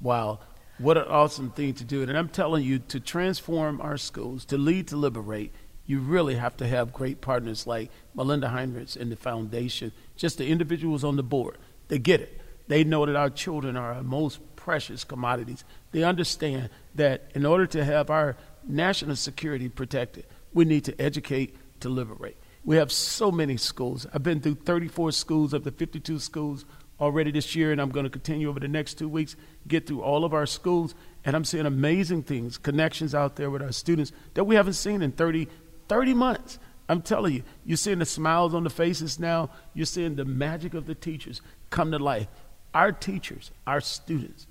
Wow. 0.00 0.40
What 0.78 0.98
an 0.98 1.04
awesome 1.04 1.50
thing 1.50 1.74
to 1.74 1.84
do. 1.84 2.02
And 2.02 2.16
I'm 2.16 2.28
telling 2.28 2.64
you, 2.64 2.80
to 2.80 2.98
transform 2.98 3.80
our 3.80 3.96
schools, 3.96 4.44
to 4.46 4.58
lead 4.58 4.88
to 4.88 4.96
liberate, 4.96 5.54
you 5.92 6.00
really 6.00 6.36
have 6.36 6.56
to 6.56 6.66
have 6.66 6.90
great 6.90 7.20
partners 7.20 7.66
like 7.66 7.90
Melinda 8.14 8.48
Heinritz 8.48 8.96
and 8.96 9.12
the 9.12 9.16
foundation, 9.16 9.92
just 10.16 10.38
the 10.38 10.48
individuals 10.48 11.04
on 11.04 11.16
the 11.16 11.22
board. 11.22 11.58
They 11.88 11.98
get 11.98 12.22
it. 12.22 12.40
They 12.66 12.82
know 12.82 13.04
that 13.04 13.14
our 13.14 13.28
children 13.28 13.76
are 13.76 13.92
our 13.92 14.02
most 14.02 14.40
precious 14.56 15.04
commodities. 15.04 15.64
They 15.90 16.02
understand 16.02 16.70
that 16.94 17.30
in 17.34 17.44
order 17.44 17.66
to 17.66 17.84
have 17.84 18.08
our 18.08 18.38
national 18.66 19.16
security 19.16 19.68
protected, 19.68 20.24
we 20.54 20.64
need 20.64 20.86
to 20.86 20.98
educate 20.98 21.56
to 21.80 21.90
liberate. 21.90 22.38
We 22.64 22.76
have 22.76 22.90
so 22.90 23.30
many 23.30 23.58
schools. 23.58 24.06
I've 24.14 24.22
been 24.22 24.40
through 24.40 24.54
34 24.64 25.12
schools 25.12 25.52
of 25.52 25.62
the 25.62 25.72
52 25.72 26.20
schools 26.20 26.64
already 27.02 27.32
this 27.32 27.54
year, 27.56 27.72
and 27.72 27.80
I'm 27.80 27.90
going 27.90 28.04
to 28.04 28.10
continue 28.10 28.48
over 28.48 28.60
the 28.60 28.68
next 28.68 28.94
two 28.94 29.08
weeks, 29.08 29.34
get 29.66 29.86
through 29.86 30.02
all 30.02 30.24
of 30.24 30.32
our 30.32 30.46
schools, 30.46 30.94
and 31.24 31.34
I'm 31.34 31.44
seeing 31.44 31.66
amazing 31.66 32.22
things, 32.22 32.58
connections 32.58 33.14
out 33.14 33.34
there 33.34 33.50
with 33.50 33.60
our 33.60 33.72
students 33.72 34.12
that 34.34 34.44
we 34.44 34.54
haven't 34.54 34.74
seen 34.74 35.02
in 35.02 35.10
30, 35.10 35.48
30 35.92 36.14
months. 36.14 36.58
I'm 36.88 37.02
telling 37.02 37.34
you, 37.34 37.42
you're 37.66 37.76
seeing 37.76 37.98
the 37.98 38.06
smiles 38.06 38.54
on 38.54 38.64
the 38.64 38.70
faces 38.70 39.20
now. 39.20 39.50
You're 39.74 39.84
seeing 39.84 40.16
the 40.16 40.24
magic 40.24 40.72
of 40.72 40.86
the 40.86 40.94
teachers 40.94 41.42
come 41.68 41.90
to 41.90 41.98
life. 41.98 42.28
Our 42.72 42.92
teachers, 42.92 43.50
our 43.66 43.82
students, 43.82 44.46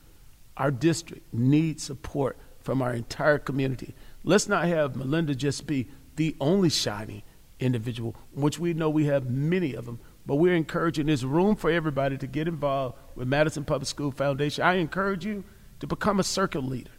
our 0.55 0.69
district 0.69 1.33
need 1.33 1.81
support 1.81 2.37
from 2.59 2.83
our 2.83 2.93
entire 2.93 3.39
community. 3.39 3.95
Let's 4.23 4.47
not 4.47 4.65
have 4.65 4.95
Melinda 4.95 5.33
just 5.33 5.65
be 5.65 5.87
the 6.15 6.35
only 6.39 6.69
shining 6.69 7.23
individual, 7.59 8.15
which 8.35 8.59
we 8.59 8.75
know 8.75 8.91
we 8.91 9.05
have 9.05 9.27
many 9.27 9.73
of 9.73 9.85
them 9.85 9.99
but 10.23 10.35
we're 10.35 10.55
encouraging 10.55 11.07
there's 11.07 11.25
room 11.25 11.55
for 11.55 11.71
everybody 11.71 12.15
to 12.17 12.27
get 12.27 12.47
involved 12.47 12.95
with 13.15 13.27
Madison 13.27 13.65
Public 13.65 13.87
School 13.87 14.11
Foundation. 14.11 14.63
I 14.63 14.75
encourage 14.75 15.25
you 15.25 15.43
to 15.79 15.87
become 15.87 16.19
a 16.19 16.23
circle 16.23 16.61
leader. 16.61 16.91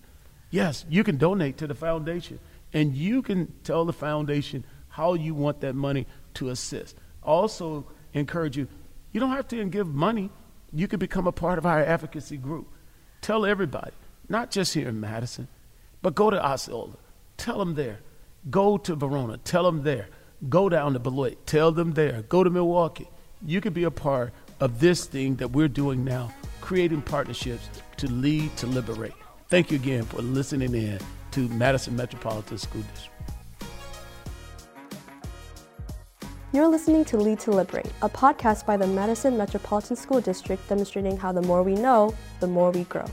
Yes, 0.51 0.85
you 0.91 1.05
can 1.05 1.17
donate 1.17 1.57
to 1.59 1.67
the 1.67 1.75
foundation, 1.75 2.41
and 2.73 2.95
you 2.95 3.23
can 3.23 3.53
tell 3.65 3.85
the 3.85 3.93
foundation 3.93 4.65
how 4.89 5.15
you 5.15 5.35
want 5.35 5.61
that 5.61 5.75
money 5.75 6.07
to 6.35 6.49
assist. 6.51 6.97
Also, 7.23 7.87
encourage 8.13 8.57
you, 8.57 8.69
you 9.13 9.21
don't 9.21 9.31
have 9.31 9.49
to 9.49 9.65
give 9.67 9.87
money. 9.87 10.31
You 10.73 10.89
can 10.89 10.99
become 10.99 11.27
a 11.27 11.33
part 11.33 11.59
of 11.59 11.67
our 11.67 11.81
advocacy 11.81 12.37
group. 12.37 12.69
Tell 13.21 13.45
everybody, 13.47 13.93
not 14.29 14.51
just 14.51 14.75
here 14.75 14.89
in 14.89 15.01
Madison, 15.01 15.49
but 16.01 16.15
go 16.15 16.31
to 16.31 16.45
Osceola. 16.45 16.97
Tell 17.37 17.59
them 17.59 17.75
there. 17.75 18.01
Go 18.51 18.77
to 18.79 18.95
Verona. 18.95 19.39
Tell 19.39 19.65
them 19.65 19.83
there. 19.83 20.09
Go 20.49 20.69
down 20.69 20.95
to 20.95 20.99
Beloit. 20.99 21.47
Tell 21.47 21.71
them 21.73 21.93
there. 21.93 22.23
Go 22.23 22.43
to 22.43 22.51
Milwaukee. 22.51 23.09
You 23.45 23.61
can 23.61 23.73
be 23.73 23.85
a 23.85 23.91
part 23.91 24.33
of 24.61 24.81
this 24.81 25.05
thing 25.05 25.37
that 25.37 25.49
we're 25.53 25.69
doing 25.69 26.05
now, 26.05 26.33
creating 26.61 27.03
partnerships 27.03 27.69
to 27.99 28.09
lead 28.09 28.57
to 28.57 28.67
liberate. 28.67 29.13
Thank 29.49 29.71
you 29.71 29.77
again 29.77 30.05
for 30.05 30.23
listening 30.23 30.75
in 30.75 30.99
to 31.33 31.49
Madison 31.49 31.97
Metropolitan 31.97 32.59
School 32.59 32.83
District. 32.95 33.09
You're 36.53 36.69
listening 36.69 37.07
to 37.07 37.17
Lead 37.17 37.41
to 37.41 37.51
Liberate, 37.51 37.91
a 38.03 38.09
podcast 38.11 38.67
by 38.67 38.77
the 38.77 38.87
Madison 38.87 39.39
Metropolitan 39.39 39.97
School 39.97 40.21
District 40.21 40.67
demonstrating 40.69 41.17
how 41.17 41.33
the 41.33 41.41
more 41.41 41.63
we 41.63 41.75
know, 41.75 42.15
the 42.41 42.47
more 42.47 42.71
we 42.71 42.85
grow. 42.85 43.07